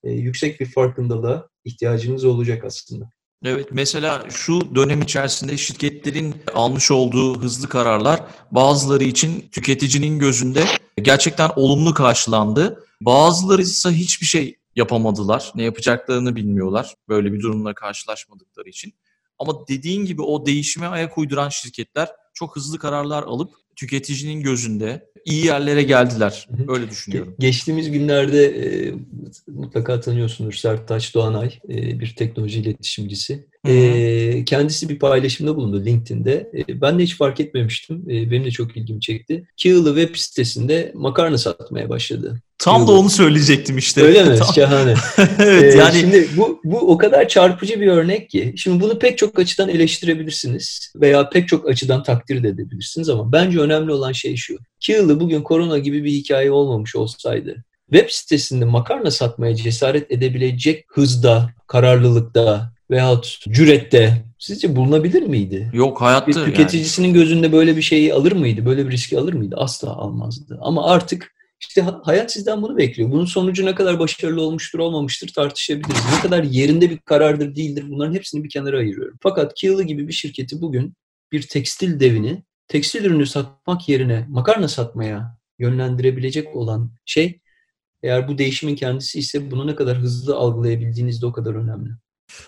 e, 0.04 0.10
yüksek 0.10 0.60
bir 0.60 0.66
farkındalığa 0.66 1.48
ihtiyacınız 1.64 2.24
olacak 2.24 2.64
aslında. 2.64 3.10
Evet 3.48 3.68
mesela 3.72 4.30
şu 4.30 4.74
dönem 4.74 5.02
içerisinde 5.02 5.56
şirketlerin 5.56 6.34
almış 6.54 6.90
olduğu 6.90 7.42
hızlı 7.42 7.68
kararlar 7.68 8.20
bazıları 8.50 9.04
için 9.04 9.48
tüketicinin 9.52 10.18
gözünde 10.18 10.64
gerçekten 11.02 11.50
olumlu 11.56 11.94
karşılandı. 11.94 12.84
Bazıları 13.00 13.62
ise 13.62 13.90
hiçbir 13.90 14.26
şey 14.26 14.58
yapamadılar. 14.76 15.52
Ne 15.54 15.62
yapacaklarını 15.62 16.36
bilmiyorlar. 16.36 16.94
Böyle 17.08 17.32
bir 17.32 17.40
durumla 17.40 17.74
karşılaşmadıkları 17.74 18.68
için. 18.68 18.94
Ama 19.38 19.68
dediğin 19.68 20.04
gibi 20.04 20.22
o 20.22 20.46
değişime 20.46 20.86
ayak 20.86 21.18
uyduran 21.18 21.48
şirketler 21.48 22.08
çok 22.34 22.56
hızlı 22.56 22.78
kararlar 22.78 23.22
alıp 23.22 23.50
tüketicinin 23.76 24.40
gözünde 24.40 25.06
iyi 25.24 25.46
yerlere 25.46 25.82
geldiler. 25.82 26.48
Öyle 26.68 26.90
düşünüyorum. 26.90 27.34
Geçtiğimiz 27.38 27.90
günlerde 27.90 28.46
e, 28.46 28.94
mutlaka 29.46 30.00
tanıyorsunuz 30.00 30.58
Sertaç 30.58 31.14
Doğanay, 31.14 31.58
e, 31.68 32.00
bir 32.00 32.14
teknoloji 32.16 32.60
iletişimcisi. 32.60 33.46
E, 33.68 34.44
kendisi 34.44 34.88
bir 34.88 34.98
paylaşımda 34.98 35.56
bulundu 35.56 35.84
LinkedIn'de. 35.84 36.50
E, 36.68 36.80
ben 36.80 36.98
de 36.98 37.02
hiç 37.02 37.16
fark 37.16 37.40
etmemiştim. 37.40 38.04
E, 38.10 38.30
benim 38.30 38.44
de 38.44 38.50
çok 38.50 38.76
ilgimi 38.76 39.00
çekti. 39.00 39.48
Kığılı 39.62 40.00
web 40.00 40.16
sitesinde 40.16 40.92
makarna 40.94 41.38
satmaya 41.38 41.88
başladı. 41.88 42.42
Tam 42.58 42.76
Kığılı. 42.76 42.88
da 42.88 43.00
onu 43.00 43.10
söyleyecektim 43.10 43.78
işte. 43.78 44.02
Öyle 44.02 44.24
mi? 44.24 44.38
Şahane. 44.54 44.94
evet 45.38 45.74
ee, 45.74 45.78
yani 45.78 46.00
şimdi 46.00 46.28
bu 46.36 46.60
bu 46.64 46.78
o 46.78 46.98
kadar 46.98 47.28
çarpıcı 47.28 47.80
bir 47.80 47.86
örnek 47.86 48.30
ki. 48.30 48.54
Şimdi 48.56 48.80
bunu 48.80 48.98
pek 48.98 49.18
çok 49.18 49.38
açıdan 49.38 49.68
eleştirebilirsiniz 49.68 50.92
veya 50.96 51.30
pek 51.30 51.48
çok 51.48 51.68
açıdan 51.68 52.02
takdir 52.02 52.42
de 52.42 52.48
edebilirsiniz 52.48 53.08
ama 53.08 53.32
bence 53.32 53.60
önemli 53.60 53.92
olan 53.92 54.12
şey 54.12 54.36
şu. 54.36 54.56
Kığılı 54.86 55.20
bugün 55.20 55.42
korona 55.42 55.78
gibi 55.78 56.04
bir 56.04 56.10
hikaye 56.10 56.50
olmamış 56.50 56.96
olsaydı 56.96 57.64
web 57.92 58.10
sitesinde 58.10 58.64
makarna 58.64 59.10
satmaya 59.10 59.54
cesaret 59.54 60.10
edebilecek 60.10 60.84
hızda, 60.88 61.50
kararlılıkta 61.66 62.72
veyahut 62.90 63.38
cürette 63.48 64.24
sizce 64.38 64.76
bulunabilir 64.76 65.22
miydi? 65.22 65.70
Yok 65.72 66.00
hayatta. 66.00 66.26
Bir 66.26 66.32
tüketicisinin 66.32 67.08
yani. 67.08 67.18
gözünde 67.18 67.52
böyle 67.52 67.76
bir 67.76 67.82
şeyi 67.82 68.14
alır 68.14 68.32
mıydı? 68.32 68.66
Böyle 68.66 68.86
bir 68.86 68.90
riski 68.90 69.18
alır 69.18 69.32
mıydı? 69.32 69.56
Asla 69.58 69.96
almazdı. 69.96 70.58
Ama 70.60 70.86
artık 70.86 71.36
işte 71.60 71.82
hayat 72.02 72.32
sizden 72.32 72.62
bunu 72.62 72.76
bekliyor. 72.76 73.10
Bunun 73.10 73.24
sonucu 73.24 73.66
ne 73.66 73.74
kadar 73.74 73.98
başarılı 73.98 74.42
olmuştur 74.42 74.78
olmamıştır 74.78 75.28
tartışabiliriz. 75.28 76.02
Ne 76.14 76.20
kadar 76.20 76.42
yerinde 76.42 76.90
bir 76.90 76.98
karardır 76.98 77.56
değildir 77.56 77.84
bunların 77.88 78.14
hepsini 78.14 78.44
bir 78.44 78.50
kenara 78.50 78.78
ayırıyorum. 78.78 79.18
Fakat 79.22 79.54
Kiyılı 79.54 79.82
gibi 79.82 80.08
bir 80.08 80.12
şirketi 80.12 80.60
bugün 80.60 80.94
bir 81.32 81.42
tekstil 81.42 82.00
devini 82.00 82.42
tekstil 82.68 83.04
ürünü 83.04 83.26
satmak 83.26 83.88
yerine 83.88 84.26
makarna 84.28 84.68
satmaya 84.68 85.38
yönlendirebilecek 85.58 86.56
olan 86.56 86.90
şey 87.04 87.40
eğer 88.02 88.28
bu 88.28 88.38
değişimin 88.38 88.74
kendisi 88.74 89.18
ise 89.18 89.50
bunu 89.50 89.66
ne 89.66 89.74
kadar 89.74 89.98
hızlı 89.98 90.36
algılayabildiğiniz 90.36 91.22
de 91.22 91.26
o 91.26 91.32
kadar 91.32 91.54
önemli. 91.54 91.90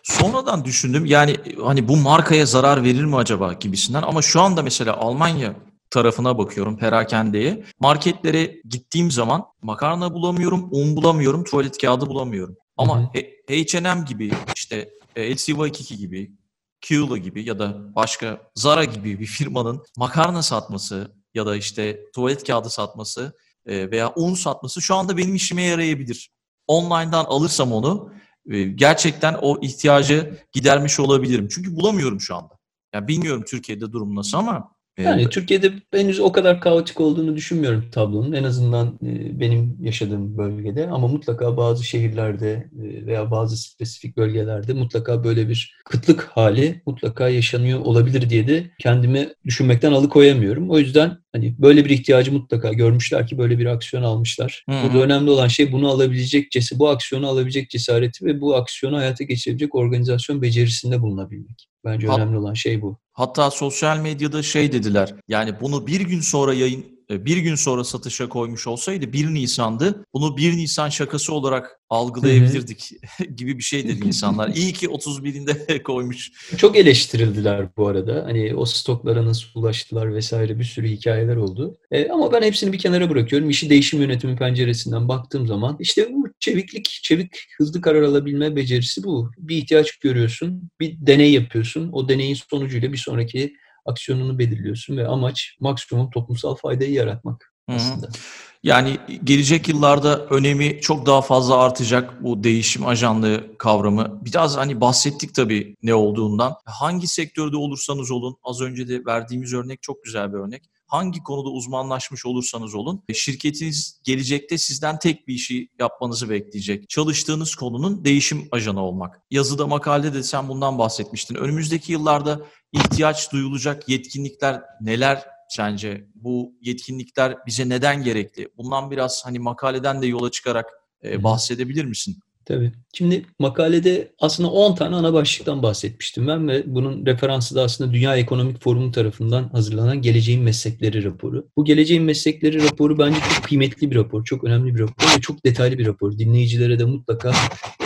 Sonradan 0.02 0.64
düşündüm 0.64 1.06
yani 1.06 1.36
hani 1.64 1.88
bu 1.88 1.96
markaya 1.96 2.46
zarar 2.46 2.84
verir 2.84 3.04
mi 3.04 3.16
acaba 3.16 3.52
gibisinden 3.52 4.02
ama 4.02 4.22
şu 4.22 4.40
anda 4.40 4.62
mesela 4.62 4.96
Almanya 4.96 5.54
tarafına 5.90 6.38
bakıyorum 6.38 6.78
perakendeye. 6.78 7.64
Marketlere 7.80 8.62
gittiğim 8.68 9.10
zaman 9.10 9.44
makarna 9.62 10.14
bulamıyorum, 10.14 10.68
un 10.72 10.96
bulamıyorum, 10.96 11.44
tuvalet 11.44 11.78
kağıdı 11.78 12.06
bulamıyorum. 12.06 12.56
Ama 12.76 13.12
H&M 13.48 14.04
gibi 14.08 14.30
işte 14.56 14.88
LC 15.18 15.36
Waikiki 15.44 15.96
gibi 15.96 16.32
Kiyula 16.80 17.16
gibi 17.16 17.48
ya 17.48 17.58
da 17.58 17.94
başka 17.94 18.40
Zara 18.54 18.84
gibi 18.84 19.20
bir 19.20 19.26
firmanın 19.26 19.82
makarna 19.96 20.42
satması 20.42 21.12
ya 21.34 21.46
da 21.46 21.56
işte 21.56 22.00
tuvalet 22.14 22.44
kağıdı 22.44 22.70
satması 22.70 23.36
e, 23.66 23.90
veya 23.90 24.12
un 24.16 24.34
satması 24.34 24.82
şu 24.82 24.94
anda 24.94 25.16
benim 25.16 25.34
işime 25.34 25.62
yarayabilir. 25.62 26.30
Online'dan 26.66 27.24
alırsam 27.24 27.72
onu 27.72 28.12
e, 28.12 28.27
gerçekten 28.74 29.36
o 29.42 29.60
ihtiyacı 29.60 30.38
gidermiş 30.52 31.00
olabilirim. 31.00 31.48
Çünkü 31.50 31.76
bulamıyorum 31.76 32.20
şu 32.20 32.36
anda. 32.36 32.58
Yani 32.94 33.08
bilmiyorum 33.08 33.44
Türkiye'de 33.46 33.92
durum 33.92 34.16
nasıl 34.16 34.38
ama 34.38 34.77
yani 34.98 35.22
ee, 35.22 35.28
Türkiye'de 35.28 35.72
henüz 35.94 36.20
o 36.20 36.32
kadar 36.32 36.60
kaotik 36.60 37.00
olduğunu 37.00 37.36
düşünmüyorum 37.36 37.84
tablonun. 37.90 38.32
En 38.32 38.44
azından 38.44 38.98
e, 39.02 39.40
benim 39.40 39.76
yaşadığım 39.80 40.38
bölgede 40.38 40.88
ama 40.88 41.08
mutlaka 41.08 41.56
bazı 41.56 41.84
şehirlerde 41.84 42.52
e, 42.52 43.06
veya 43.06 43.30
bazı 43.30 43.56
spesifik 43.56 44.16
bölgelerde 44.16 44.72
mutlaka 44.72 45.24
böyle 45.24 45.48
bir 45.48 45.78
kıtlık 45.84 46.22
hali 46.22 46.82
mutlaka 46.86 47.28
yaşanıyor 47.28 47.80
olabilir 47.80 48.30
diye 48.30 48.46
de 48.46 48.70
kendimi 48.78 49.28
düşünmekten 49.44 49.92
alıkoyamıyorum. 49.92 50.70
O 50.70 50.78
yüzden 50.78 51.18
hani 51.32 51.54
böyle 51.58 51.84
bir 51.84 51.90
ihtiyacı 51.90 52.32
mutlaka 52.32 52.72
görmüşler 52.72 53.26
ki 53.26 53.38
böyle 53.38 53.58
bir 53.58 53.66
aksiyon 53.66 54.02
almışlar. 54.02 54.64
Hı-hı. 54.68 54.76
Burada 54.84 55.04
önemli 55.04 55.30
olan 55.30 55.48
şey 55.48 55.72
bunu 55.72 55.88
alabilecek 55.88 56.50
cesareti, 56.50 56.78
bu 56.78 56.88
aksiyonu 56.88 57.28
alabilecek 57.28 57.70
cesareti 57.70 58.24
ve 58.24 58.40
bu 58.40 58.56
aksiyonu 58.56 58.96
hayata 58.96 59.24
geçirebilecek 59.24 59.74
organizasyon 59.74 60.42
becerisinde 60.42 61.02
bulunabilmek. 61.02 61.68
Bence 61.84 62.08
önemli 62.08 62.38
olan 62.38 62.54
şey 62.54 62.82
bu. 62.82 62.98
Hatta 63.18 63.50
sosyal 63.50 63.98
medyada 63.98 64.42
şey 64.42 64.72
dediler. 64.72 65.14
Yani 65.28 65.60
bunu 65.60 65.86
bir 65.86 66.00
gün 66.00 66.20
sonra 66.20 66.54
yayın 66.54 66.97
bir 67.10 67.36
gün 67.36 67.54
sonra 67.54 67.84
satışa 67.84 68.28
koymuş 68.28 68.66
olsaydı 68.66 69.12
1 69.12 69.34
Nisan'dı. 69.34 70.04
Bunu 70.14 70.36
1 70.36 70.56
Nisan 70.56 70.88
şakası 70.88 71.34
olarak 71.34 71.80
algılayabilirdik 71.90 72.90
gibi 73.36 73.58
bir 73.58 73.62
şey 73.62 73.88
dedi 73.88 74.06
insanlar. 74.06 74.48
İyi 74.48 74.72
ki 74.72 74.86
31'inde 74.86 75.82
koymuş. 75.82 76.30
Çok 76.56 76.76
eleştirildiler 76.76 77.76
bu 77.76 77.88
arada. 77.88 78.24
Hani 78.24 78.54
o 78.54 78.64
stoklara 78.64 79.26
nasıl 79.26 79.48
ulaştılar 79.54 80.14
vesaire 80.14 80.58
bir 80.58 80.64
sürü 80.64 80.88
hikayeler 80.88 81.36
oldu. 81.36 81.76
E, 81.90 82.08
ama 82.08 82.32
ben 82.32 82.42
hepsini 82.42 82.72
bir 82.72 82.78
kenara 82.78 83.10
bırakıyorum. 83.10 83.50
İşi 83.50 83.70
değişim 83.70 84.00
yönetimi 84.00 84.36
penceresinden 84.36 85.08
baktığım 85.08 85.46
zaman 85.46 85.76
işte 85.80 86.08
bu 86.12 86.28
çeviklik, 86.40 87.00
çevik, 87.02 87.36
hızlı 87.58 87.80
karar 87.80 88.02
alabilme 88.02 88.56
becerisi 88.56 89.04
bu. 89.04 89.30
Bir 89.38 89.56
ihtiyaç 89.56 89.96
görüyorsun, 89.96 90.70
bir 90.80 90.96
deney 90.98 91.32
yapıyorsun. 91.32 91.90
O 91.92 92.08
deneyin 92.08 92.38
sonucuyla 92.50 92.92
bir 92.92 92.98
sonraki 92.98 93.52
aksiyonunu 93.88 94.38
belirliyorsun 94.38 94.96
ve 94.96 95.06
amaç 95.06 95.56
maksimum 95.60 96.10
toplumsal 96.10 96.54
faydayı 96.54 96.92
yaratmak 96.92 97.52
aslında. 97.68 98.06
Hı 98.06 98.10
hı. 98.10 98.16
Yani 98.62 98.98
gelecek 99.24 99.68
yıllarda 99.68 100.26
önemi 100.26 100.80
çok 100.80 101.06
daha 101.06 101.22
fazla 101.22 101.58
artacak 101.58 102.24
bu 102.24 102.44
değişim 102.44 102.86
ajanlığı 102.86 103.58
kavramı. 103.58 104.20
Biraz 104.24 104.56
hani 104.56 104.80
bahsettik 104.80 105.34
tabii 105.34 105.76
ne 105.82 105.94
olduğundan. 105.94 106.54
Hangi 106.64 107.08
sektörde 107.08 107.56
olursanız 107.56 108.10
olun, 108.10 108.36
az 108.42 108.60
önce 108.60 108.88
de 108.88 109.04
verdiğimiz 109.06 109.54
örnek 109.54 109.82
çok 109.82 110.04
güzel 110.04 110.32
bir 110.32 110.38
örnek. 110.38 110.62
Hangi 110.88 111.22
konuda 111.22 111.48
uzmanlaşmış 111.48 112.26
olursanız 112.26 112.74
olun, 112.74 113.02
şirketiniz 113.14 114.00
gelecekte 114.04 114.58
sizden 114.58 114.98
tek 114.98 115.28
bir 115.28 115.34
işi 115.34 115.68
yapmanızı 115.78 116.30
bekleyecek. 116.30 116.88
Çalıştığınız 116.88 117.54
konunun 117.54 118.04
değişim 118.04 118.48
ajanı 118.52 118.82
olmak. 118.82 119.22
Yazıda 119.30 119.66
makalede 119.66 120.14
de 120.14 120.22
sen 120.22 120.48
bundan 120.48 120.78
bahsetmiştin. 120.78 121.34
Önümüzdeki 121.34 121.92
yıllarda 121.92 122.40
ihtiyaç 122.72 123.32
duyulacak 123.32 123.88
yetkinlikler 123.88 124.62
neler 124.80 125.24
sence? 125.48 126.08
Bu 126.14 126.52
yetkinlikler 126.60 127.36
bize 127.46 127.68
neden 127.68 128.02
gerekli? 128.02 128.48
Bundan 128.56 128.90
biraz 128.90 129.26
hani 129.26 129.38
makaleden 129.38 130.02
de 130.02 130.06
yola 130.06 130.30
çıkarak 130.30 130.66
e, 131.04 131.24
bahsedebilir 131.24 131.84
misin? 131.84 132.22
Tabii. 132.48 132.72
Şimdi 132.94 133.26
makalede 133.38 134.12
aslında 134.20 134.50
10 134.50 134.74
tane 134.74 134.96
ana 134.96 135.12
başlıktan 135.12 135.62
bahsetmiştim 135.62 136.26
ben 136.28 136.48
ve 136.48 136.62
bunun 136.66 137.06
referansı 137.06 137.54
da 137.54 137.62
aslında 137.62 137.92
Dünya 137.92 138.16
Ekonomik 138.16 138.62
Forumu 138.62 138.92
tarafından 138.92 139.48
hazırlanan 139.48 140.02
Geleceğin 140.02 140.42
Meslekleri 140.42 141.04
raporu. 141.04 141.48
Bu 141.56 141.64
Geleceğin 141.64 142.02
Meslekleri 142.02 142.64
raporu 142.64 142.98
bence 142.98 143.18
çok 143.34 143.44
kıymetli 143.44 143.90
bir 143.90 143.96
rapor, 143.96 144.24
çok 144.24 144.44
önemli 144.44 144.74
bir 144.74 144.80
rapor 144.80 145.16
ve 145.16 145.20
çok 145.20 145.44
detaylı 145.44 145.78
bir 145.78 145.86
rapor. 145.86 146.18
Dinleyicilere 146.18 146.78
de 146.78 146.84
mutlaka 146.84 147.32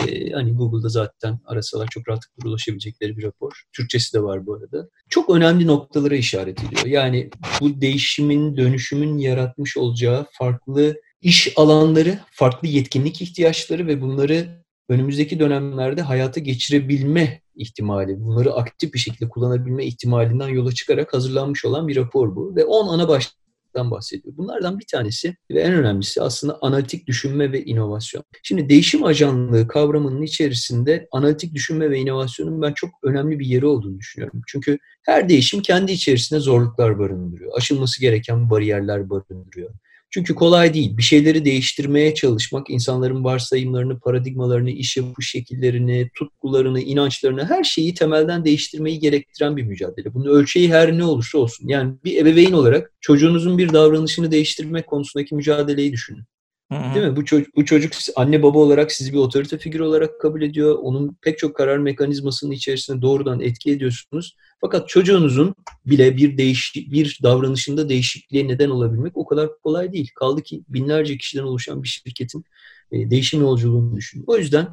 e, 0.07 0.31
hani 0.31 0.53
Google'da 0.53 0.89
zaten 0.89 1.39
arasalar 1.45 1.87
çok 1.87 2.09
rahatlıkla 2.09 2.49
ulaşabilecekleri 2.49 3.17
bir 3.17 3.23
rapor. 3.23 3.63
Türkçesi 3.73 4.13
de 4.13 4.23
var 4.23 4.45
bu 4.45 4.53
arada. 4.53 4.89
Çok 5.09 5.29
önemli 5.29 5.67
noktalara 5.67 6.15
işaret 6.15 6.63
ediyor. 6.63 6.85
Yani 6.85 7.29
bu 7.61 7.81
değişimin, 7.81 8.57
dönüşümün 8.57 9.17
yaratmış 9.17 9.77
olacağı 9.77 10.25
farklı 10.31 10.95
iş 11.23 11.53
alanları, 11.55 12.19
farklı 12.31 12.67
yetkinlik 12.67 13.21
ihtiyaçları 13.21 13.87
ve 13.87 14.01
bunları 14.01 14.63
önümüzdeki 14.89 15.39
dönemlerde 15.39 16.01
hayata 16.01 16.39
geçirebilme 16.39 17.41
ihtimali, 17.55 18.21
bunları 18.21 18.53
aktif 18.53 18.93
bir 18.93 18.99
şekilde 18.99 19.29
kullanabilme 19.29 19.85
ihtimalinden 19.85 20.47
yola 20.47 20.71
çıkarak 20.71 21.13
hazırlanmış 21.13 21.65
olan 21.65 21.87
bir 21.87 21.95
rapor 21.95 22.35
bu. 22.35 22.55
Ve 22.55 22.65
10 22.65 22.87
ana 22.87 23.07
başlıktan 23.07 23.91
bahsediyor. 23.91 24.37
Bunlardan 24.37 24.79
bir 24.79 24.85
tanesi 24.85 25.35
ve 25.51 25.61
en 25.61 25.73
önemlisi 25.73 26.21
aslında 26.21 26.57
analitik 26.61 27.07
düşünme 27.07 27.51
ve 27.51 27.65
inovasyon. 27.65 28.23
Şimdi 28.43 28.69
değişim 28.69 29.03
ajanlığı 29.03 29.67
kavramının 29.67 30.21
içerisinde 30.21 31.07
analitik 31.11 31.55
düşünme 31.55 31.89
ve 31.89 31.97
inovasyonun 31.97 32.61
ben 32.61 32.73
çok 32.73 32.89
önemli 33.03 33.39
bir 33.39 33.45
yeri 33.45 33.65
olduğunu 33.65 33.99
düşünüyorum. 33.99 34.41
Çünkü 34.47 34.77
her 35.03 35.29
değişim 35.29 35.61
kendi 35.61 35.91
içerisinde 35.91 36.39
zorluklar 36.39 36.99
barındırıyor. 36.99 37.51
Aşılması 37.57 38.01
gereken 38.01 38.49
bariyerler 38.49 39.09
barındırıyor. 39.09 39.69
Çünkü 40.13 40.35
kolay 40.35 40.73
değil. 40.73 40.97
Bir 40.97 41.03
şeyleri 41.03 41.45
değiştirmeye 41.45 42.13
çalışmak, 42.13 42.69
insanların 42.69 43.23
varsayımlarını, 43.23 43.99
paradigmalarını, 43.99 44.71
iş 44.71 44.97
yapış 44.97 45.29
şekillerini, 45.29 46.09
tutkularını, 46.15 46.81
inançlarını, 46.81 47.45
her 47.45 47.63
şeyi 47.63 47.93
temelden 47.93 48.45
değiştirmeyi 48.45 48.99
gerektiren 48.99 49.57
bir 49.57 49.63
mücadele. 49.63 50.13
Bunun 50.13 50.25
ölçeği 50.25 50.73
her 50.73 50.97
ne 50.97 51.03
olursa 51.03 51.37
olsun. 51.37 51.67
Yani 51.67 51.93
bir 52.03 52.17
ebeveyn 52.17 52.51
olarak 52.51 52.91
çocuğunuzun 53.01 53.57
bir 53.57 53.73
davranışını 53.73 54.31
değiştirmek 54.31 54.87
konusundaki 54.87 55.35
mücadeleyi 55.35 55.91
düşünün. 55.91 56.23
Değil 56.71 57.05
mi? 57.05 57.15
Bu 57.15 57.25
çocuk, 57.25 57.55
bu 57.55 57.65
çocuk 57.65 57.93
anne 58.15 58.43
baba 58.43 58.59
olarak 58.59 58.91
sizi 58.91 59.13
bir 59.13 59.17
otorite 59.17 59.57
figürü 59.57 59.83
olarak 59.83 60.21
kabul 60.21 60.41
ediyor. 60.41 60.79
Onun 60.81 61.17
pek 61.21 61.37
çok 61.37 61.55
karar 61.55 61.77
mekanizmasının 61.77 62.51
içerisinde 62.51 63.01
doğrudan 63.01 63.39
etki 63.39 63.71
ediyorsunuz. 63.71 64.35
Fakat 64.61 64.89
çocuğunuzun 64.89 65.55
bile 65.85 66.17
bir 66.17 66.37
değiş 66.37 66.73
bir 66.75 67.19
davranışında 67.23 67.89
değişikliğe 67.89 68.47
neden 68.47 68.69
olabilmek 68.69 69.17
o 69.17 69.25
kadar 69.25 69.49
kolay 69.63 69.93
değil. 69.93 70.11
Kaldı 70.15 70.41
ki 70.41 70.63
binlerce 70.69 71.17
kişiden 71.17 71.43
oluşan 71.43 71.83
bir 71.83 71.87
şirketin 71.87 72.43
e, 72.91 73.09
değişim 73.09 73.41
yolculuğunu 73.41 73.95
düşünün. 73.95 74.23
O 74.27 74.37
yüzden 74.37 74.67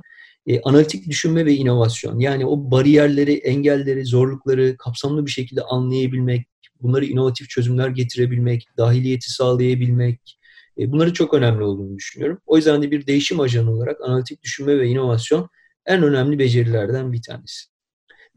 e, 0.46 0.60
analitik 0.60 1.08
düşünme 1.08 1.46
ve 1.46 1.54
inovasyon 1.54 2.18
yani 2.18 2.46
o 2.46 2.70
bariyerleri, 2.70 3.32
engelleri, 3.32 4.04
zorlukları 4.04 4.76
kapsamlı 4.76 5.26
bir 5.26 5.30
şekilde 5.30 5.62
anlayabilmek, 5.62 6.46
bunları 6.82 7.04
inovatif 7.04 7.48
çözümler 7.48 7.88
getirebilmek, 7.88 8.66
dahiliyeti 8.76 9.32
sağlayabilmek, 9.32 10.39
bunları 10.76 11.12
çok 11.12 11.34
önemli 11.34 11.62
olduğunu 11.62 11.96
düşünüyorum. 11.96 12.38
O 12.46 12.56
yüzden 12.56 12.82
de 12.82 12.90
bir 12.90 13.06
değişim 13.06 13.40
ajanı 13.40 13.72
olarak 13.72 14.00
analitik 14.00 14.42
düşünme 14.42 14.78
ve 14.78 14.88
inovasyon 14.88 15.48
en 15.86 16.02
önemli 16.02 16.38
becerilerden 16.38 17.12
bir 17.12 17.22
tanesi. 17.22 17.66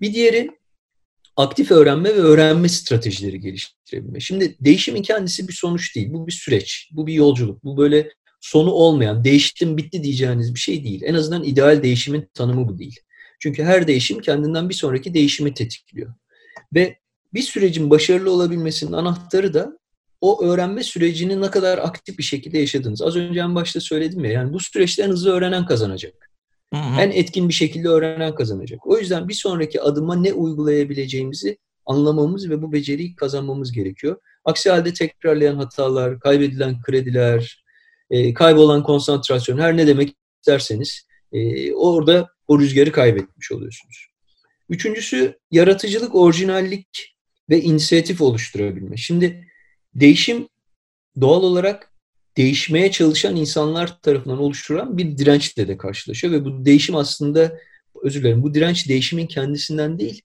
Bir 0.02 0.14
diğeri 0.14 0.52
aktif 1.36 1.72
öğrenme 1.72 2.10
ve 2.10 2.20
öğrenme 2.20 2.70
stratejileri 2.70 3.40
geliştirebilme. 3.40 4.20
Şimdi 4.20 4.56
değişimin 4.60 5.02
kendisi 5.02 5.48
bir 5.48 5.54
sonuç 5.54 5.96
değil. 5.96 6.14
Bu 6.14 6.28
bir 6.28 6.32
süreç, 6.32 6.90
bu 6.92 7.08
bir 7.08 7.14
yolculuk. 7.14 7.64
Bu 7.64 7.78
böyle 7.78 8.10
sonu 8.42 8.72
olmayan, 8.72 9.24
değiştim 9.24 9.78
bitti 9.78 10.04
diyeceğiniz 10.04 10.54
bir 10.54 10.60
şey 10.60 10.84
değil. 10.84 11.02
En 11.06 11.14
azından 11.14 11.44
ideal 11.44 11.84
değişimin 11.84 12.30
tanımı 12.34 12.68
bu 12.68 12.78
değil. 12.78 13.00
Çünkü 13.40 13.64
her 13.64 13.88
değişim 13.88 14.20
kendinden 14.20 14.70
bir 14.70 14.74
sonraki 14.74 15.14
değişimi 15.14 15.54
tetikliyor. 15.54 16.14
Ve 16.74 16.98
bir 17.34 17.42
sürecin 17.42 17.90
başarılı 17.90 18.32
olabilmesinin 18.32 18.92
anahtarı 18.92 19.54
da 19.54 19.80
o 20.24 20.44
öğrenme 20.44 20.84
sürecini 20.84 21.42
ne 21.42 21.52
kadar 21.52 21.78
aktif 21.78 22.18
bir 22.18 22.24
şekilde 22.24 22.60
yaşadınız. 22.60 23.02
Az 23.02 23.16
önce 23.16 23.40
en 23.40 23.56
başta 23.56 23.80
söyledim 23.80 24.26
ya 24.26 24.32
yani 24.32 24.54
bu 24.54 24.60
süreçte 24.60 25.04
en 25.04 25.10
hızlı 25.10 25.32
öğrenen 25.32 25.66
kazanacak. 25.66 26.32
Hı 26.74 26.80
hı. 26.80 27.02
En 27.02 27.12
etkin 27.12 27.50
bir 27.50 27.54
şekilde 27.54 27.88
öğrenen 27.88 28.36
kazanacak. 28.36 28.88
O 28.88 28.98
yüzden 28.98 29.28
bir 29.28 29.34
sonraki 29.34 29.82
adıma 29.82 30.16
ne 30.16 30.34
uygulayabileceğimizi 30.34 31.58
anlamamız 31.86 32.50
ve 32.50 32.62
bu 32.62 32.74
beceriyi 32.74 33.16
kazanmamız 33.16 33.72
gerekiyor. 33.72 34.18
Aksi 34.46 34.70
halde 34.70 34.94
tekrarlayan 34.94 35.56
hatalar, 35.56 36.20
kaybedilen 36.20 36.82
krediler, 36.82 37.64
e, 38.10 38.34
kaybolan 38.34 38.84
konsantrasyon 38.84 39.58
her 39.58 39.78
ne 39.78 39.88
demek 39.88 40.16
isterseniz 40.42 41.08
e, 41.32 41.74
orada 41.74 42.30
o 42.48 42.60
rüzgarı 42.60 42.92
kaybetmiş 42.92 43.52
oluyorsunuz. 43.52 44.08
Üçüncüsü 44.70 45.40
yaratıcılık, 45.52 46.16
orijinallik 46.16 47.16
ve 47.50 47.62
inisiyatif 47.62 48.22
oluşturabilme. 48.22 48.98
Şimdi 48.98 49.53
Değişim 49.96 50.48
doğal 51.22 51.44
olarak 51.44 51.92
değişmeye 52.38 52.92
çalışan 52.92 53.36
insanlar 53.36 54.02
tarafından 54.02 54.40
oluşturulan 54.40 54.98
bir 54.98 55.18
dirençle 55.18 55.68
de 55.68 55.78
karşılaşıyor 55.78 56.34
ve 56.34 56.46
bu 56.46 56.66
değişim 56.66 56.96
aslında 56.96 57.58
özür 58.04 58.24
dilerim 58.24 58.44
bu 58.44 58.54
direnç 58.54 58.90
değişimin 58.90 59.28
kendisinden 59.28 60.00
değil 60.00 60.22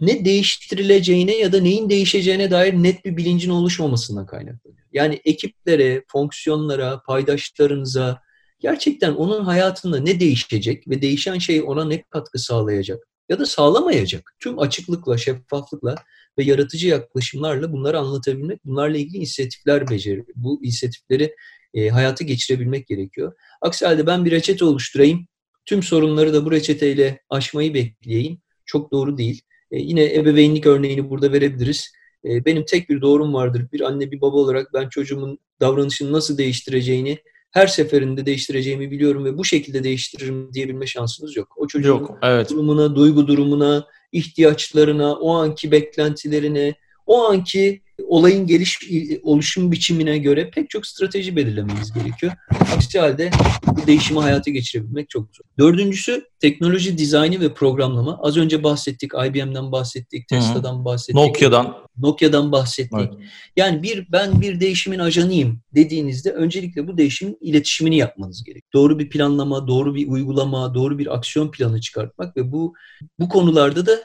ne 0.00 0.24
değiştirileceğine 0.24 1.36
ya 1.36 1.52
da 1.52 1.60
neyin 1.60 1.90
değişeceğine 1.90 2.50
dair 2.50 2.74
net 2.74 3.04
bir 3.04 3.16
bilincin 3.16 3.50
oluşmamasından 3.50 4.26
kaynaklanıyor. 4.26 4.86
Yani 4.92 5.20
ekiplere, 5.24 6.04
fonksiyonlara, 6.08 7.02
paydaşlarınıza 7.06 8.20
gerçekten 8.60 9.12
onun 9.12 9.44
hayatında 9.44 10.00
ne 10.00 10.20
değişecek 10.20 10.88
ve 10.88 11.02
değişen 11.02 11.38
şey 11.38 11.62
ona 11.62 11.84
ne 11.84 12.02
katkı 12.02 12.38
sağlayacak 12.38 12.98
ya 13.28 13.38
da 13.38 13.46
sağlamayacak. 13.46 14.34
Tüm 14.40 14.58
açıklıkla, 14.58 15.18
şeffaflıkla 15.18 15.94
ve 16.38 16.44
yaratıcı 16.44 16.88
yaklaşımlarla 16.88 17.72
bunları 17.72 17.98
anlatabilmek, 17.98 18.64
bunlarla 18.64 18.96
ilgili 18.96 19.16
inisiyatifler 19.16 19.90
beceri, 19.90 20.24
bu 20.34 20.64
inisiyatifleri 20.64 21.34
e, 21.74 21.88
hayata 21.88 22.24
geçirebilmek 22.24 22.86
gerekiyor. 22.86 23.32
Aksi 23.60 23.86
halde 23.86 24.06
ben 24.06 24.24
bir 24.24 24.30
reçete 24.30 24.64
oluşturayım, 24.64 25.26
tüm 25.66 25.82
sorunları 25.82 26.34
da 26.34 26.44
bu 26.44 26.52
reçeteyle 26.52 27.20
aşmayı 27.30 27.74
bekleyeyim. 27.74 28.38
Çok 28.66 28.92
doğru 28.92 29.18
değil. 29.18 29.42
E, 29.70 29.78
yine 29.78 30.14
ebeveynlik 30.14 30.66
örneğini 30.66 31.10
burada 31.10 31.32
verebiliriz. 31.32 31.92
E, 32.24 32.44
benim 32.44 32.64
tek 32.64 32.88
bir 32.88 33.00
doğrum 33.00 33.34
vardır. 33.34 33.66
Bir 33.72 33.80
anne 33.80 34.10
bir 34.10 34.20
baba 34.20 34.36
olarak 34.36 34.74
ben 34.74 34.88
çocuğumun 34.88 35.38
davranışını 35.60 36.12
nasıl 36.12 36.38
değiştireceğini 36.38 37.18
her 37.50 37.66
seferinde 37.66 38.26
değiştireceğimi 38.26 38.90
biliyorum 38.90 39.24
ve 39.24 39.38
bu 39.38 39.44
şekilde 39.44 39.84
değiştiririm 39.84 40.52
diyebilme 40.52 40.86
şansınız 40.86 41.36
yok. 41.36 41.54
O 41.56 41.66
çocuğun 41.66 41.88
yok, 41.88 42.18
evet. 42.22 42.50
durumuna, 42.50 42.96
duygu 42.96 43.26
durumuna, 43.26 43.86
ihtiyaçlarına, 44.14 45.14
o 45.14 45.34
anki 45.34 45.70
beklentilerine, 45.70 46.74
o 47.06 47.24
anki 47.24 47.82
olayın 48.06 48.46
geliş 48.46 48.78
oluşum 49.22 49.72
biçimine 49.72 50.18
göre 50.18 50.50
pek 50.50 50.70
çok 50.70 50.86
strateji 50.86 51.36
belirlememiz 51.36 51.92
gerekiyor. 51.92 52.32
Aksi 52.76 52.98
halde 52.98 53.30
bu 53.66 53.86
değişimi 53.86 54.20
hayata 54.20 54.50
geçirebilmek 54.50 55.10
çok 55.10 55.28
zor. 55.36 55.44
Dördüncüsü 55.58 56.24
teknoloji 56.40 56.98
dizaynı 56.98 57.40
ve 57.40 57.54
programlama. 57.54 58.18
Az 58.22 58.36
önce 58.36 58.62
bahsettik, 58.62 59.12
IBM'den 59.26 59.72
bahsettik, 59.72 60.28
Tesla'dan 60.28 60.84
bahsettik. 60.84 61.14
Nokia'dan. 61.14 61.76
Nokia'dan 61.98 62.52
bahsettik. 62.52 62.98
Evet. 62.98 63.12
Yani 63.56 63.82
bir 63.82 64.12
ben 64.12 64.40
bir 64.40 64.60
değişimin 64.60 64.98
ajanıyım 64.98 65.60
dediğinizde 65.74 66.30
öncelikle 66.30 66.88
bu 66.88 66.98
değişimin 66.98 67.38
iletişimini 67.40 67.96
yapmanız 67.96 68.44
gerek. 68.44 68.64
Doğru 68.72 68.98
bir 68.98 69.08
planlama, 69.08 69.68
doğru 69.68 69.94
bir 69.94 70.08
uygulama, 70.08 70.74
doğru 70.74 70.98
bir 70.98 71.14
aksiyon 71.14 71.50
planı 71.50 71.80
çıkartmak 71.80 72.36
ve 72.36 72.52
bu 72.52 72.74
bu 73.18 73.28
konularda 73.28 73.86
da 73.86 74.02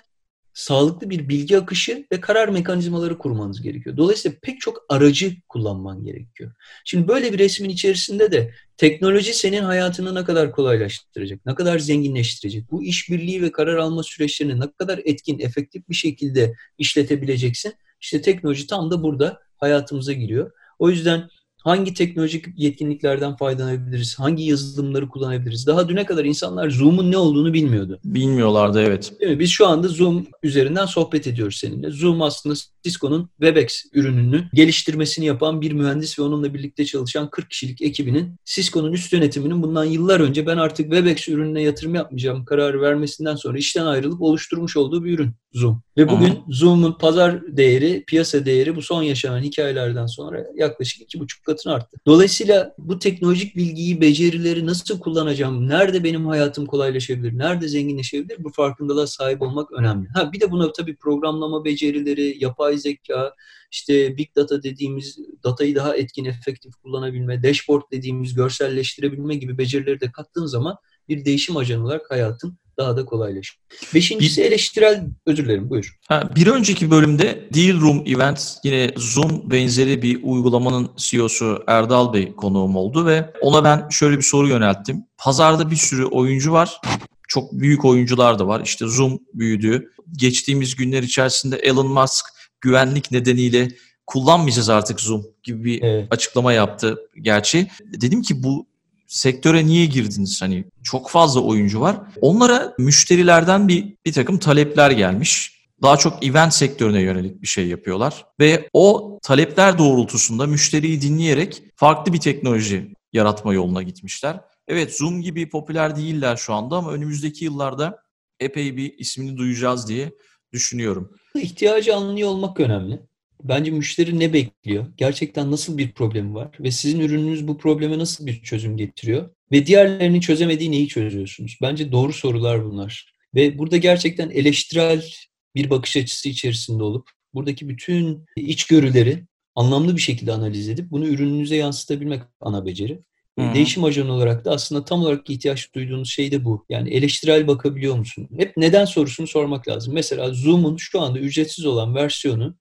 sağlıklı 0.59 1.09
bir 1.09 1.29
bilgi 1.29 1.57
akışı 1.57 2.05
ve 2.11 2.21
karar 2.21 2.49
mekanizmaları 2.49 3.17
kurmanız 3.17 3.61
gerekiyor. 3.61 3.97
Dolayısıyla 3.97 4.37
pek 4.41 4.61
çok 4.61 4.85
aracı 4.89 5.35
kullanman 5.49 6.03
gerekiyor. 6.03 6.51
Şimdi 6.85 7.07
böyle 7.07 7.33
bir 7.33 7.39
resmin 7.39 7.69
içerisinde 7.69 8.31
de 8.31 8.53
teknoloji 8.77 9.33
senin 9.33 9.63
hayatını 9.63 10.15
ne 10.15 10.23
kadar 10.23 10.51
kolaylaştıracak, 10.51 11.45
ne 11.45 11.55
kadar 11.55 11.79
zenginleştirecek, 11.79 12.71
bu 12.71 12.83
işbirliği 12.83 13.41
ve 13.41 13.51
karar 13.51 13.77
alma 13.77 14.03
süreçlerini 14.03 14.59
ne 14.59 14.71
kadar 14.71 14.99
etkin, 15.05 15.39
efektif 15.39 15.89
bir 15.89 15.95
şekilde 15.95 16.53
işletebileceksin. 16.77 17.73
İşte 18.01 18.21
teknoloji 18.21 18.67
tam 18.67 18.91
da 18.91 19.03
burada 19.03 19.39
hayatımıza 19.57 20.13
giriyor. 20.13 20.51
O 20.79 20.89
yüzden 20.89 21.29
hangi 21.63 21.93
teknolojik 21.93 22.45
yetkinliklerden 22.57 23.35
faydalanabiliriz, 23.35 24.19
hangi 24.19 24.43
yazılımları 24.43 25.09
kullanabiliriz? 25.09 25.67
Daha 25.67 25.89
düne 25.89 26.05
kadar 26.05 26.25
insanlar 26.25 26.69
Zoom'un 26.69 27.11
ne 27.11 27.17
olduğunu 27.17 27.53
bilmiyordu. 27.53 27.99
Bilmiyorlardı 28.03 28.81
evet. 28.81 29.13
Değil 29.19 29.31
mi? 29.31 29.39
Biz 29.39 29.49
şu 29.49 29.67
anda 29.67 29.87
Zoom 29.87 30.27
üzerinden 30.43 30.85
sohbet 30.85 31.27
ediyoruz 31.27 31.57
seninle. 31.57 31.91
Zoom 31.91 32.21
aslında 32.21 32.55
Cisco'nun 32.83 33.29
Webex 33.37 33.85
ürününü 33.93 34.49
geliştirmesini 34.53 35.25
yapan 35.25 35.61
bir 35.61 35.71
mühendis 35.71 36.19
ve 36.19 36.23
onunla 36.23 36.53
birlikte 36.53 36.85
çalışan 36.85 37.29
40 37.29 37.49
kişilik 37.49 37.81
ekibinin 37.81 38.35
Cisco'nun 38.45 38.93
üst 38.93 39.13
yönetiminin 39.13 39.63
bundan 39.63 39.85
yıllar 39.85 40.19
önce 40.19 40.47
ben 40.47 40.57
artık 40.57 40.85
Webex 40.85 41.29
ürününe 41.29 41.61
yatırım 41.61 41.95
yapmayacağım 41.95 42.45
kararı 42.45 42.81
vermesinden 42.81 43.35
sonra 43.35 43.57
işten 43.57 43.85
ayrılıp 43.85 44.21
oluşturmuş 44.21 44.77
olduğu 44.77 45.03
bir 45.03 45.13
ürün 45.13 45.33
Zoom. 45.53 45.81
Ve 45.97 46.09
bugün 46.09 46.29
Aha. 46.29 46.45
Zoom'un 46.49 46.91
pazar 46.91 47.57
değeri, 47.57 48.03
piyasa 48.07 48.45
değeri 48.45 48.75
bu 48.75 48.81
son 48.81 49.03
yaşanan 49.03 49.41
hikayelerden 49.41 50.05
sonra 50.05 50.45
yaklaşık 50.55 51.01
iki 51.01 51.19
buçuk 51.19 51.45
katına 51.45 51.73
arttı. 51.73 51.97
Dolayısıyla 52.05 52.73
bu 52.77 52.99
teknolojik 52.99 53.55
bilgiyi, 53.55 54.01
becerileri 54.01 54.65
nasıl 54.65 54.99
kullanacağım, 54.99 55.69
nerede 55.69 56.03
benim 56.03 56.25
hayatım 56.25 56.65
kolaylaşabilir, 56.65 57.37
nerede 57.37 57.67
zenginleşebilir 57.67 58.43
bu 58.43 58.49
farkındalığa 58.49 59.07
sahip 59.07 59.41
olmak 59.41 59.71
önemli. 59.71 60.07
Ha 60.13 60.33
bir 60.33 60.41
de 60.41 60.51
buna 60.51 60.71
tabii 60.71 60.95
programlama 60.95 61.65
becerileri, 61.65 62.37
yapay 62.39 62.68
zeka, 62.77 63.33
işte 63.71 64.17
big 64.17 64.35
data 64.35 64.63
dediğimiz 64.63 65.17
datayı 65.43 65.75
daha 65.75 65.95
etkin, 65.95 66.25
efektif 66.25 66.73
kullanabilme, 66.75 67.43
dashboard 67.43 67.83
dediğimiz 67.91 68.33
görselleştirebilme 68.33 69.35
gibi 69.35 69.57
becerileri 69.57 69.99
de 69.99 70.11
kattığın 70.11 70.45
zaman 70.45 70.77
bir 71.09 71.25
değişim 71.25 71.57
ajanı 71.57 71.83
olarak 71.83 72.11
hayatın 72.11 72.57
daha 72.79 72.97
da 72.97 73.05
kolaylaşır. 73.05 73.59
Beşincisi 73.93 74.41
bir, 74.41 74.47
eleştirel, 74.47 75.05
özür 75.25 75.45
dilerim 75.45 75.69
buyur. 75.69 75.97
Ha, 76.07 76.29
bir 76.35 76.47
önceki 76.47 76.91
bölümde 76.91 77.47
Deal 77.53 77.81
Room 77.81 78.03
Event 78.05 78.55
yine 78.63 78.91
Zoom 78.97 79.51
benzeri 79.51 80.01
bir 80.01 80.19
uygulamanın 80.23 80.91
CEO'su 80.97 81.63
Erdal 81.67 82.13
Bey 82.13 82.35
konuğum 82.35 82.75
oldu 82.75 83.05
ve 83.05 83.33
ona 83.41 83.63
ben 83.63 83.89
şöyle 83.89 84.17
bir 84.17 84.23
soru 84.23 84.47
yönelttim. 84.47 85.03
Pazarda 85.17 85.71
bir 85.71 85.75
sürü 85.75 86.05
oyuncu 86.05 86.51
var. 86.51 86.81
Çok 87.27 87.53
büyük 87.53 87.85
oyuncular 87.85 88.39
da 88.39 88.47
var. 88.47 88.61
İşte 88.65 88.87
Zoom 88.87 89.19
büyüdü. 89.33 89.91
Geçtiğimiz 90.17 90.75
günler 90.75 91.03
içerisinde 91.03 91.57
Elon 91.57 91.87
Musk 91.87 92.25
güvenlik 92.61 93.11
nedeniyle 93.11 93.67
kullanmayacağız 94.07 94.69
artık 94.69 95.01
Zoom 95.01 95.25
gibi 95.43 95.63
bir 95.63 95.81
evet. 95.81 96.07
açıklama 96.11 96.53
yaptı 96.53 96.97
gerçi. 97.21 97.67
Dedim 98.01 98.21
ki 98.21 98.43
bu 98.43 98.67
sektöre 99.07 99.65
niye 99.65 99.85
girdiniz? 99.85 100.41
Hani 100.41 100.65
çok 100.83 101.09
fazla 101.09 101.41
oyuncu 101.41 101.81
var. 101.81 101.97
Onlara 102.21 102.73
müşterilerden 102.77 103.67
bir 103.67 103.95
bir 104.05 104.13
takım 104.13 104.39
talepler 104.39 104.91
gelmiş. 104.91 105.59
Daha 105.81 105.97
çok 105.97 106.25
event 106.25 106.53
sektörüne 106.53 107.01
yönelik 107.01 107.41
bir 107.41 107.47
şey 107.47 107.67
yapıyorlar 107.67 108.25
ve 108.39 108.69
o 108.73 109.19
talepler 109.21 109.77
doğrultusunda 109.77 110.47
müşteriyi 110.47 111.01
dinleyerek 111.01 111.63
farklı 111.75 112.13
bir 112.13 112.19
teknoloji 112.19 112.93
yaratma 113.13 113.53
yoluna 113.53 113.83
gitmişler. 113.83 114.39
Evet 114.67 114.97
Zoom 114.97 115.21
gibi 115.21 115.49
popüler 115.49 115.95
değiller 115.95 116.35
şu 116.37 116.53
anda 116.53 116.75
ama 116.75 116.91
önümüzdeki 116.91 117.45
yıllarda 117.45 117.99
epey 118.39 118.77
bir 118.77 118.93
ismini 118.97 119.37
duyacağız 119.37 119.87
diye 119.87 120.11
düşünüyorum. 120.53 121.15
İhtiyacı 121.35 121.95
anlıyor 121.95 122.29
olmak 122.29 122.59
önemli. 122.59 122.99
Bence 123.43 123.71
müşteri 123.71 124.19
ne 124.19 124.33
bekliyor? 124.33 124.85
Gerçekten 124.97 125.51
nasıl 125.51 125.77
bir 125.77 125.91
problemi 125.91 126.33
var? 126.33 126.57
Ve 126.59 126.71
sizin 126.71 126.99
ürününüz 126.99 127.47
bu 127.47 127.57
probleme 127.57 127.97
nasıl 127.97 128.25
bir 128.25 128.41
çözüm 128.41 128.77
getiriyor? 128.77 129.29
Ve 129.51 129.65
diğerlerinin 129.65 130.19
çözemediği 130.19 130.71
neyi 130.71 130.87
çözüyorsunuz? 130.87 131.57
Bence 131.61 131.91
doğru 131.91 132.13
sorular 132.13 132.65
bunlar. 132.65 133.13
Ve 133.35 133.57
burada 133.57 133.77
gerçekten 133.77 134.29
eleştirel 134.29 135.13
bir 135.55 135.69
bakış 135.69 135.97
açısı 135.97 136.29
içerisinde 136.29 136.83
olup 136.83 137.09
buradaki 137.33 137.69
bütün 137.69 138.25
içgörüleri 138.35 139.25
anlamlı 139.55 139.95
bir 139.95 140.01
şekilde 140.01 140.33
analiz 140.33 140.69
edip 140.69 140.91
bunu 140.91 141.07
ürününüze 141.07 141.55
yansıtabilmek 141.55 142.21
ana 142.39 142.65
beceri. 142.65 142.99
Hı-hı. 143.39 143.53
Değişim 143.53 143.83
ajanı 143.83 144.13
olarak 144.13 144.45
da 144.45 144.51
aslında 144.51 144.85
tam 144.85 145.01
olarak 145.01 145.29
ihtiyaç 145.29 145.75
duyduğunuz 145.75 146.09
şey 146.09 146.31
de 146.31 146.45
bu. 146.45 146.65
Yani 146.69 146.89
eleştirel 146.89 147.47
bakabiliyor 147.47 147.95
musun? 147.95 148.29
Hep 148.37 148.57
neden 148.57 148.85
sorusunu 148.85 149.27
sormak 149.27 149.67
lazım. 149.67 149.93
Mesela 149.93 150.33
Zoom'un 150.33 150.77
şu 150.77 151.01
anda 151.01 151.19
ücretsiz 151.19 151.65
olan 151.65 151.95
versiyonu 151.95 152.55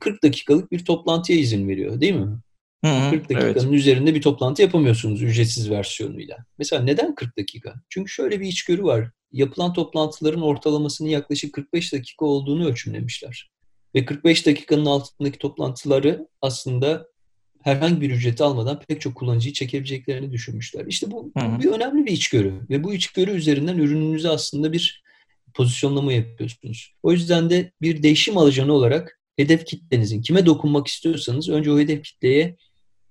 40 0.00 0.22
dakikalık 0.22 0.72
bir 0.72 0.84
toplantıya 0.84 1.38
izin 1.38 1.68
veriyor 1.68 2.00
değil 2.00 2.14
mi? 2.14 2.38
Hı 2.84 2.90
hı, 2.90 3.10
40 3.10 3.30
dakikanın 3.30 3.68
evet. 3.68 3.78
üzerinde 3.78 4.14
bir 4.14 4.22
toplantı 4.22 4.62
yapamıyorsunuz 4.62 5.22
ücretsiz 5.22 5.70
versiyonuyla. 5.70 6.36
Mesela 6.58 6.82
neden 6.82 7.14
40 7.14 7.38
dakika? 7.38 7.74
Çünkü 7.88 8.12
şöyle 8.12 8.40
bir 8.40 8.46
içgörü 8.46 8.84
var. 8.84 9.10
Yapılan 9.32 9.72
toplantıların 9.72 10.42
ortalamasının 10.42 11.08
yaklaşık 11.08 11.52
45 11.52 11.92
dakika 11.92 12.24
olduğunu 12.24 12.68
ölçümlemişler. 12.68 13.50
Ve 13.94 14.04
45 14.04 14.46
dakikanın 14.46 14.86
altındaki 14.86 15.38
toplantıları 15.38 16.28
aslında 16.42 17.09
herhangi 17.62 18.00
bir 18.00 18.10
ücret 18.10 18.40
almadan 18.40 18.80
pek 18.88 19.00
çok 19.00 19.14
kullanıcıyı 19.14 19.52
çekebileceklerini 19.52 20.32
düşünmüşler. 20.32 20.86
İşte 20.86 21.10
bu, 21.10 21.32
hı. 21.38 21.58
bir 21.60 21.70
önemli 21.70 22.06
bir 22.06 22.12
içgörü 22.12 22.54
ve 22.70 22.84
bu 22.84 22.94
içgörü 22.94 23.30
üzerinden 23.30 23.78
ürününüze 23.78 24.28
aslında 24.28 24.72
bir 24.72 25.02
pozisyonlama 25.54 26.12
yapıyorsunuz. 26.12 26.94
O 27.02 27.12
yüzden 27.12 27.50
de 27.50 27.72
bir 27.82 28.02
değişim 28.02 28.38
alıcanı 28.38 28.72
olarak 28.72 29.20
hedef 29.36 29.66
kitlenizin 29.66 30.22
kime 30.22 30.46
dokunmak 30.46 30.86
istiyorsanız 30.86 31.48
önce 31.48 31.72
o 31.72 31.78
hedef 31.78 32.02
kitleye 32.02 32.56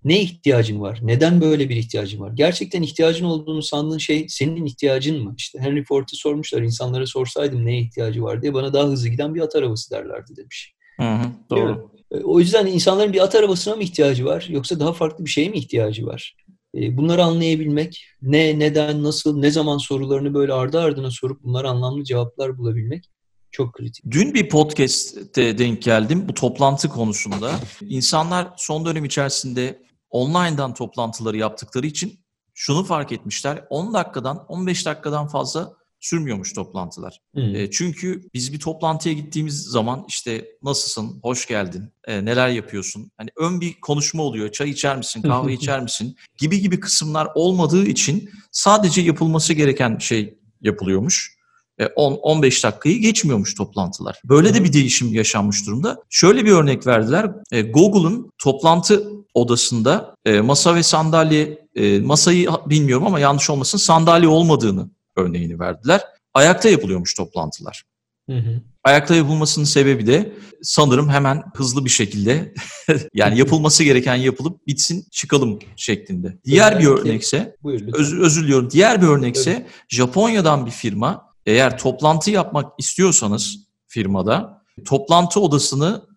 ne 0.03 0.21
ihtiyacın 0.21 0.81
var? 0.81 0.99
Neden 1.03 1.41
böyle 1.41 1.69
bir 1.69 1.75
ihtiyacın 1.75 2.19
var? 2.19 2.31
Gerçekten 2.33 2.81
ihtiyacın 2.81 3.25
olduğunu 3.25 3.63
sandığın 3.63 3.97
şey 3.97 4.25
senin 4.29 4.65
ihtiyacın 4.65 5.23
mı? 5.23 5.33
İşte 5.37 5.59
Henry 5.59 5.83
Ford'a 5.83 6.13
sormuşlar 6.13 6.61
insanlara 6.61 7.05
sorsaydım 7.05 7.65
neye 7.65 7.81
ihtiyacı 7.81 8.23
var 8.23 8.41
diye 8.41 8.53
bana 8.53 8.73
daha 8.73 8.87
hızlı 8.87 9.09
giden 9.09 9.35
bir 9.35 9.41
at 9.41 9.55
arabası 9.55 9.91
derlerdi 9.91 10.35
demiş. 10.35 10.73
Hı 10.99 11.13
hı, 11.13 11.31
doğru. 11.49 11.91
E, 12.11 12.17
o 12.17 12.39
yüzden 12.39 12.65
insanların 12.65 13.13
bir 13.13 13.23
at 13.23 13.35
arabasına 13.35 13.75
mı 13.75 13.83
ihtiyacı 13.83 14.25
var 14.25 14.45
yoksa 14.49 14.79
daha 14.79 14.93
farklı 14.93 15.25
bir 15.25 15.29
şeye 15.29 15.49
mi 15.49 15.57
ihtiyacı 15.57 16.05
var? 16.05 16.35
E, 16.75 16.97
bunları 16.97 17.23
anlayabilmek, 17.23 18.05
ne, 18.21 18.59
neden, 18.59 19.03
nasıl, 19.03 19.37
ne 19.37 19.51
zaman 19.51 19.77
sorularını 19.77 20.33
böyle 20.33 20.53
ardı 20.53 20.79
ardına 20.79 21.11
sorup 21.11 21.43
bunlara 21.43 21.69
anlamlı 21.69 22.03
cevaplar 22.03 22.57
bulabilmek 22.57 23.09
çok 23.51 23.73
kritik. 23.73 24.05
Dün 24.11 24.33
bir 24.33 24.49
podcast'te 24.49 25.57
denk 25.57 25.81
geldim 25.81 26.25
bu 26.29 26.33
toplantı 26.33 26.89
konusunda. 26.89 27.51
İnsanlar 27.81 28.47
son 28.57 28.85
dönem 28.85 29.05
içerisinde 29.05 29.81
online'dan 30.09 30.73
toplantıları 30.73 31.37
yaptıkları 31.37 31.87
için 31.87 32.19
şunu 32.53 32.83
fark 32.83 33.11
etmişler. 33.11 33.65
10 33.69 33.93
dakikadan 33.93 34.45
15 34.47 34.85
dakikadan 34.85 35.27
fazla 35.27 35.73
sürmüyormuş 35.99 36.53
toplantılar. 36.53 37.21
Hmm. 37.33 37.55
E, 37.55 37.71
çünkü 37.71 38.21
biz 38.33 38.53
bir 38.53 38.59
toplantıya 38.59 39.15
gittiğimiz 39.15 39.63
zaman 39.63 40.05
işte 40.07 40.45
nasılsın, 40.63 41.19
hoş 41.23 41.47
geldin, 41.47 41.93
e, 42.07 42.25
neler 42.25 42.49
yapıyorsun? 42.49 43.11
Hani 43.17 43.29
ön 43.37 43.61
bir 43.61 43.79
konuşma 43.81 44.23
oluyor. 44.23 44.51
Çay 44.51 44.69
içer 44.69 44.97
misin, 44.97 45.21
kahve 45.21 45.53
içer 45.59 45.81
misin? 45.81 46.15
Gibi 46.37 46.61
gibi 46.61 46.79
kısımlar 46.79 47.27
olmadığı 47.35 47.85
için 47.85 48.29
sadece 48.51 49.01
yapılması 49.01 49.53
gereken 49.53 49.97
şey 49.97 50.39
yapılıyormuş. 50.61 51.39
10-15 51.79 52.59
e, 52.59 52.63
dakikayı 52.63 52.99
geçmiyormuş 52.99 53.55
toplantılar. 53.55 54.21
Böyle 54.23 54.53
de 54.53 54.63
bir 54.63 54.73
değişim 54.73 55.13
yaşanmış 55.13 55.67
durumda. 55.67 55.97
Şöyle 56.09 56.45
bir 56.45 56.51
örnek 56.51 56.87
verdiler. 56.87 57.25
Google'ın 57.73 58.31
toplantı 58.37 59.09
odasında 59.33 60.15
masa 60.43 60.75
ve 60.75 60.83
sandalye, 60.83 61.67
masayı 62.03 62.49
bilmiyorum 62.65 63.07
ama 63.07 63.19
yanlış 63.19 63.49
olmasın 63.49 63.77
sandalye 63.77 64.27
olmadığını 64.27 64.89
örneğini 65.19 65.59
verdiler. 65.59 66.01
Ayakta 66.33 66.69
yapılıyormuş 66.69 67.13
toplantılar. 67.13 67.83
Hı 68.29 68.37
hı. 68.37 68.61
Ayakta 68.83 69.15
yapılmasının 69.15 69.65
sebebi 69.65 70.07
de 70.07 70.33
sanırım 70.61 71.09
hemen 71.09 71.43
hızlı 71.55 71.85
bir 71.85 71.89
şekilde 71.89 72.53
yani 73.13 73.39
yapılması 73.39 73.83
gereken 73.83 74.15
yapılıp 74.15 74.67
bitsin 74.67 75.05
çıkalım 75.11 75.59
şeklinde. 75.75 76.37
Diğer 76.45 76.79
bir 76.79 76.85
örnekse, 76.85 77.55
öz, 77.93 78.13
özür 78.13 78.43
diliyorum, 78.43 78.69
diğer 78.71 79.01
bir 79.01 79.07
örnekse 79.07 79.67
Japonya'dan 79.89 80.65
bir 80.65 80.71
firma 80.71 81.29
eğer 81.45 81.77
toplantı 81.77 82.31
yapmak 82.31 82.73
istiyorsanız 82.77 83.57
firmada 83.87 84.63
toplantı 84.85 85.39
odasını 85.39 86.09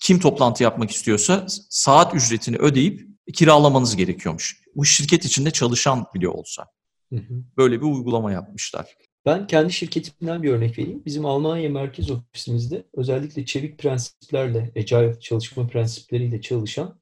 kim 0.00 0.18
toplantı 0.20 0.62
yapmak 0.62 0.90
istiyorsa 0.90 1.46
saat 1.70 2.14
ücretini 2.14 2.56
ödeyip 2.56 3.06
kiralamanız 3.34 3.96
gerekiyormuş. 3.96 4.60
Bu 4.76 4.84
şirket 4.84 5.24
içinde 5.24 5.50
çalışan 5.50 6.06
bile 6.14 6.28
olsa. 6.28 6.66
Hı 7.12 7.16
hı. 7.16 7.44
Böyle 7.56 7.80
bir 7.80 7.86
uygulama 7.86 8.32
yapmışlar. 8.32 8.96
Ben 9.26 9.46
kendi 9.46 9.72
şirketimden 9.72 10.42
bir 10.42 10.50
örnek 10.50 10.78
vereyim. 10.78 11.02
Bizim 11.06 11.26
Almanya 11.26 11.70
merkez 11.70 12.10
ofisimizde 12.10 12.86
özellikle 12.94 13.44
çevik 13.44 13.78
prensiplerle, 13.78 14.72
agile 14.76 15.20
çalışma 15.20 15.66
prensipleriyle 15.66 16.40
çalışan 16.40 17.00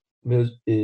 e, 0.69 0.75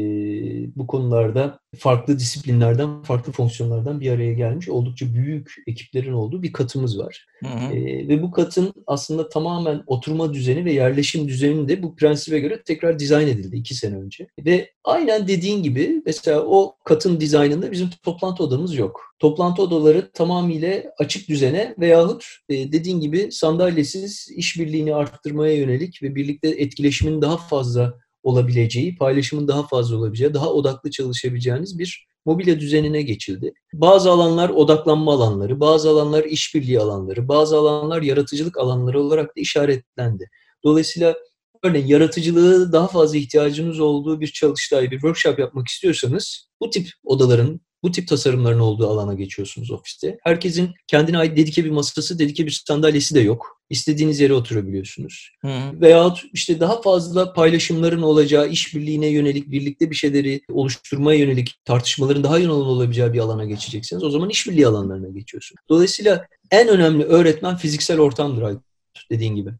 bu 0.76 0.86
konularda 0.86 1.60
farklı 1.78 2.18
disiplinlerden, 2.18 3.02
farklı 3.02 3.32
fonksiyonlardan 3.32 4.00
bir 4.00 4.10
araya 4.10 4.32
gelmiş 4.32 4.68
oldukça 4.68 5.14
büyük 5.14 5.54
ekiplerin 5.66 6.12
olduğu 6.12 6.42
bir 6.42 6.52
katımız 6.52 6.98
var. 6.98 7.26
Hı 7.44 7.48
hı. 7.48 7.74
E, 7.74 8.08
ve 8.08 8.22
bu 8.22 8.30
katın 8.30 8.72
aslında 8.86 9.28
tamamen 9.28 9.82
oturma 9.86 10.34
düzeni 10.34 10.64
ve 10.64 10.72
yerleşim 10.72 11.28
düzeni 11.28 11.68
de 11.68 11.82
bu 11.82 11.96
prensibe 11.96 12.38
göre 12.38 12.62
tekrar 12.62 12.98
dizayn 12.98 13.28
edildi 13.28 13.56
iki 13.56 13.74
sene 13.74 13.96
önce. 13.96 14.26
Ve 14.44 14.70
aynen 14.84 15.28
dediğin 15.28 15.62
gibi 15.62 16.02
mesela 16.06 16.40
o 16.40 16.76
katın 16.84 17.20
dizaynında 17.20 17.72
bizim 17.72 17.90
toplantı 18.04 18.44
odamız 18.44 18.74
yok. 18.74 19.00
Toplantı 19.18 19.62
odaları 19.62 20.10
tamamıyla 20.10 20.82
açık 20.98 21.28
düzene 21.28 21.74
veyahut 21.78 22.24
e, 22.48 22.72
dediğin 22.72 23.00
gibi 23.00 23.32
sandalyesiz 23.32 24.28
işbirliğini 24.36 24.94
arttırmaya 24.94 25.54
yönelik 25.54 26.02
ve 26.02 26.14
birlikte 26.14 26.48
etkileşimin 26.48 27.22
daha 27.22 27.36
fazla 27.36 27.94
olabileceği, 28.22 28.96
paylaşımın 28.96 29.48
daha 29.48 29.62
fazla 29.66 29.96
olabileceği, 29.96 30.34
daha 30.34 30.52
odaklı 30.52 30.90
çalışabileceğiniz 30.90 31.78
bir 31.78 32.06
mobilya 32.24 32.60
düzenine 32.60 33.02
geçildi. 33.02 33.52
Bazı 33.72 34.10
alanlar 34.10 34.48
odaklanma 34.50 35.12
alanları, 35.12 35.60
bazı 35.60 35.90
alanlar 35.90 36.24
işbirliği 36.24 36.80
alanları, 36.80 37.28
bazı 37.28 37.56
alanlar 37.56 38.02
yaratıcılık 38.02 38.58
alanları 38.58 39.00
olarak 39.00 39.26
da 39.26 39.40
işaretlendi. 39.40 40.30
Dolayısıyla 40.64 41.14
örneğin 41.62 41.86
yaratıcılığı 41.86 42.72
daha 42.72 42.86
fazla 42.88 43.18
ihtiyacınız 43.18 43.80
olduğu 43.80 44.20
bir 44.20 44.26
çalıştay, 44.26 44.90
bir 44.90 44.96
workshop 44.96 45.38
yapmak 45.38 45.68
istiyorsanız 45.68 46.48
bu 46.60 46.70
tip 46.70 46.88
odaların, 47.04 47.60
bu 47.82 47.90
tip 47.90 48.08
tasarımların 48.08 48.60
olduğu 48.60 48.88
alana 48.88 49.14
geçiyorsunuz 49.14 49.70
ofiste. 49.70 50.18
Herkesin 50.22 50.70
kendine 50.86 51.18
ait 51.18 51.36
dedike 51.36 51.64
bir 51.64 51.70
masası, 51.70 52.18
dedike 52.18 52.46
bir 52.46 52.62
sandalyesi 52.66 53.14
de 53.14 53.20
yok. 53.20 53.60
İstediğiniz 53.70 54.20
yere 54.20 54.32
oturabiliyorsunuz. 54.32 55.30
Hı. 55.40 55.48
Veyahut 55.80 56.22
işte 56.32 56.60
daha 56.60 56.82
fazla 56.82 57.32
paylaşımların 57.32 58.02
olacağı, 58.02 58.48
işbirliğine 58.48 59.06
yönelik, 59.06 59.50
birlikte 59.50 59.90
bir 59.90 59.94
şeyleri 59.94 60.40
oluşturmaya 60.52 61.18
yönelik 61.18 61.54
tartışmaların 61.64 62.24
daha 62.24 62.38
yoğun 62.38 62.66
olabileceği 62.66 63.12
bir 63.12 63.18
alana 63.18 63.44
geçeceksiniz. 63.44 64.02
O 64.02 64.10
zaman 64.10 64.30
işbirliği 64.30 64.66
alanlarına 64.66 65.08
geçiyorsun. 65.08 65.56
Dolayısıyla 65.68 66.26
en 66.50 66.68
önemli 66.68 67.04
öğretmen 67.04 67.56
fiziksel 67.56 68.00
ortamdır 68.00 68.42
Aykut, 68.42 68.64
dediğin 69.10 69.34
gibi. 69.34 69.50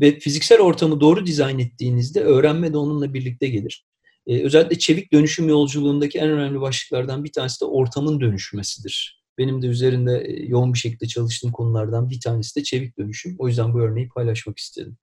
Ve 0.00 0.18
fiziksel 0.18 0.60
ortamı 0.60 1.00
doğru 1.00 1.26
dizayn 1.26 1.58
ettiğinizde 1.58 2.20
öğrenme 2.20 2.72
de 2.72 2.76
onunla 2.76 3.14
birlikte 3.14 3.46
gelir. 3.46 3.84
Ee, 4.30 4.42
özellikle 4.42 4.78
çevik 4.78 5.12
dönüşüm 5.12 5.48
yolculuğundaki 5.48 6.18
en 6.18 6.30
önemli 6.30 6.60
başlıklardan 6.60 7.24
bir 7.24 7.32
tanesi 7.32 7.60
de 7.60 7.64
ortamın 7.64 8.20
dönüşmesidir. 8.20 9.22
Benim 9.38 9.62
de 9.62 9.66
üzerinde 9.66 10.24
e, 10.26 10.46
yoğun 10.46 10.74
bir 10.74 10.78
şekilde 10.78 11.06
çalıştığım 11.06 11.52
konulardan 11.52 12.10
bir 12.10 12.20
tanesi 12.20 12.56
de 12.56 12.62
çevik 12.62 12.98
dönüşüm. 12.98 13.36
O 13.38 13.48
yüzden 13.48 13.74
bu 13.74 13.80
örneği 13.80 14.08
paylaşmak 14.08 14.58
istedim. 14.58 14.96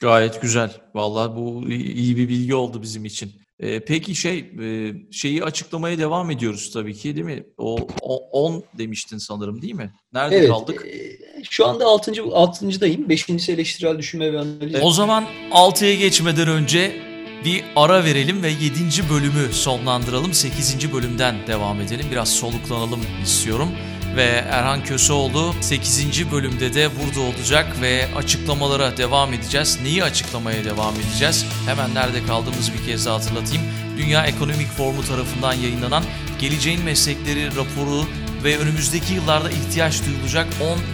Gayet 0.00 0.42
güzel. 0.42 0.70
Vallahi 0.94 1.36
bu 1.36 1.68
iyi 1.70 2.16
bir 2.16 2.28
bilgi 2.28 2.54
oldu 2.54 2.82
bizim 2.82 3.04
için. 3.04 3.32
Ee, 3.60 3.80
peki 3.80 4.14
şey 4.14 4.38
e, 4.38 4.94
şeyi 5.12 5.44
açıklamaya 5.44 5.98
devam 5.98 6.30
ediyoruz 6.30 6.70
tabii 6.72 6.94
ki 6.94 7.16
değil 7.16 7.26
mi? 7.26 7.46
O 7.58 7.76
10 8.32 8.64
demiştin 8.78 9.18
sanırım 9.18 9.62
değil 9.62 9.74
mi? 9.74 9.92
Nerede 10.12 10.36
Evet, 10.36 10.48
kaldık? 10.48 10.86
e, 10.86 11.18
şu 11.50 11.66
anda 11.66 11.86
6. 11.86 12.10
6.dayım. 12.12 13.08
5.si 13.08 13.52
eleştirel 13.52 13.98
düşünme 13.98 14.32
ve 14.32 14.38
analiz. 14.38 14.80
O 14.82 14.90
zaman 14.90 15.24
6'ya 15.52 15.94
geçmeden 15.94 16.48
önce 16.48 17.05
bir 17.46 17.64
ara 17.76 18.04
verelim 18.04 18.42
ve 18.42 18.48
7. 18.48 19.08
bölümü 19.10 19.52
sonlandıralım. 19.52 20.34
8. 20.34 20.92
bölümden 20.92 21.46
devam 21.46 21.80
edelim. 21.80 22.06
Biraz 22.10 22.28
soluklanalım 22.28 23.00
istiyorum. 23.22 23.68
Ve 24.16 24.44
Erhan 24.50 24.84
Köseoğlu 24.84 25.54
8. 25.60 26.32
bölümde 26.32 26.74
de 26.74 26.90
burada 26.98 27.20
olacak 27.20 27.66
ve 27.80 28.06
açıklamalara 28.16 28.96
devam 28.96 29.32
edeceğiz. 29.32 29.78
Neyi 29.82 30.04
açıklamaya 30.04 30.64
devam 30.64 30.94
edeceğiz? 30.94 31.46
Hemen 31.66 31.94
nerede 31.94 32.26
kaldığımızı 32.26 32.72
bir 32.72 32.86
kez 32.86 33.06
daha 33.06 33.14
hatırlatayım. 33.14 33.62
Dünya 33.98 34.26
Ekonomik 34.26 34.68
Forumu 34.68 35.04
tarafından 35.04 35.52
yayınlanan 35.52 36.04
Geleceğin 36.38 36.84
Meslekleri 36.84 37.46
raporu 37.46 38.06
ve 38.44 38.58
önümüzdeki 38.58 39.14
yıllarda 39.14 39.50
ihtiyaç 39.50 40.06
duyulacak 40.06 40.46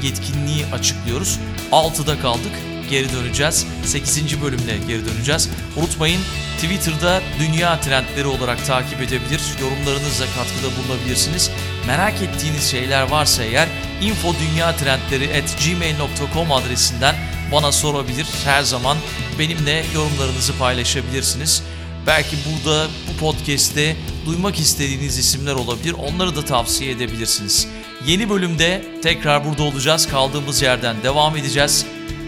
10 0.02 0.06
yetkinliği 0.06 0.66
açıklıyoruz. 0.72 1.38
6'da 1.72 2.20
kaldık 2.20 2.71
geri 2.92 3.12
döneceğiz. 3.12 3.66
8. 3.84 4.42
bölümle 4.42 4.78
geri 4.88 5.06
döneceğiz. 5.06 5.48
Unutmayın 5.76 6.20
Twitter'da 6.56 7.22
dünya 7.40 7.80
trendleri 7.80 8.26
olarak 8.26 8.66
takip 8.66 9.00
edebilir, 9.00 9.40
yorumlarınızla 9.60 10.26
katkıda 10.26 10.76
bulunabilirsiniz. 10.76 11.50
Merak 11.86 12.22
ettiğiniz 12.22 12.70
şeyler 12.70 13.10
varsa 13.10 13.44
eğer 13.44 13.68
infodünyatrendleri@gmail.com 14.02 16.52
adresinden 16.52 17.16
bana 17.52 17.72
sorabilir. 17.72 18.26
Her 18.44 18.62
zaman 18.62 18.98
benimle 19.38 19.84
yorumlarınızı 19.94 20.58
paylaşabilirsiniz. 20.58 21.62
Belki 22.06 22.36
burada 22.46 22.86
bu 23.08 23.16
podcast'te 23.16 23.96
duymak 24.26 24.60
istediğiniz 24.60 25.18
isimler 25.18 25.54
olabilir. 25.54 25.92
Onları 25.92 26.36
da 26.36 26.44
tavsiye 26.44 26.90
edebilirsiniz. 26.90 27.68
Yeni 28.06 28.30
bölümde 28.30 28.84
tekrar 29.02 29.44
burada 29.44 29.62
olacağız. 29.62 30.08
Kaldığımız 30.08 30.62
yerden 30.62 31.02
devam 31.02 31.36
edeceğiz. 31.36 31.86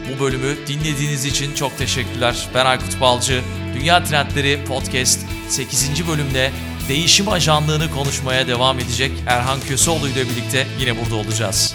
Bu 0.08 0.24
bölümü 0.24 0.56
dinlediğiniz 0.66 1.24
için 1.24 1.54
çok 1.54 1.78
teşekkürler. 1.78 2.48
Ben 2.54 2.66
Aykut 2.66 3.00
Balcı. 3.00 3.42
Dünya 3.74 4.04
Trendleri 4.04 4.64
Podcast 4.64 5.20
8. 5.48 6.08
bölümde 6.08 6.50
değişim 6.88 7.28
ajanlığını 7.28 7.90
konuşmaya 7.90 8.46
devam 8.46 8.78
edecek 8.78 9.12
Erhan 9.26 9.60
Köseoğlu 9.60 10.08
ile 10.08 10.28
birlikte 10.28 10.66
yine 10.80 11.00
burada 11.00 11.14
olacağız. 11.14 11.74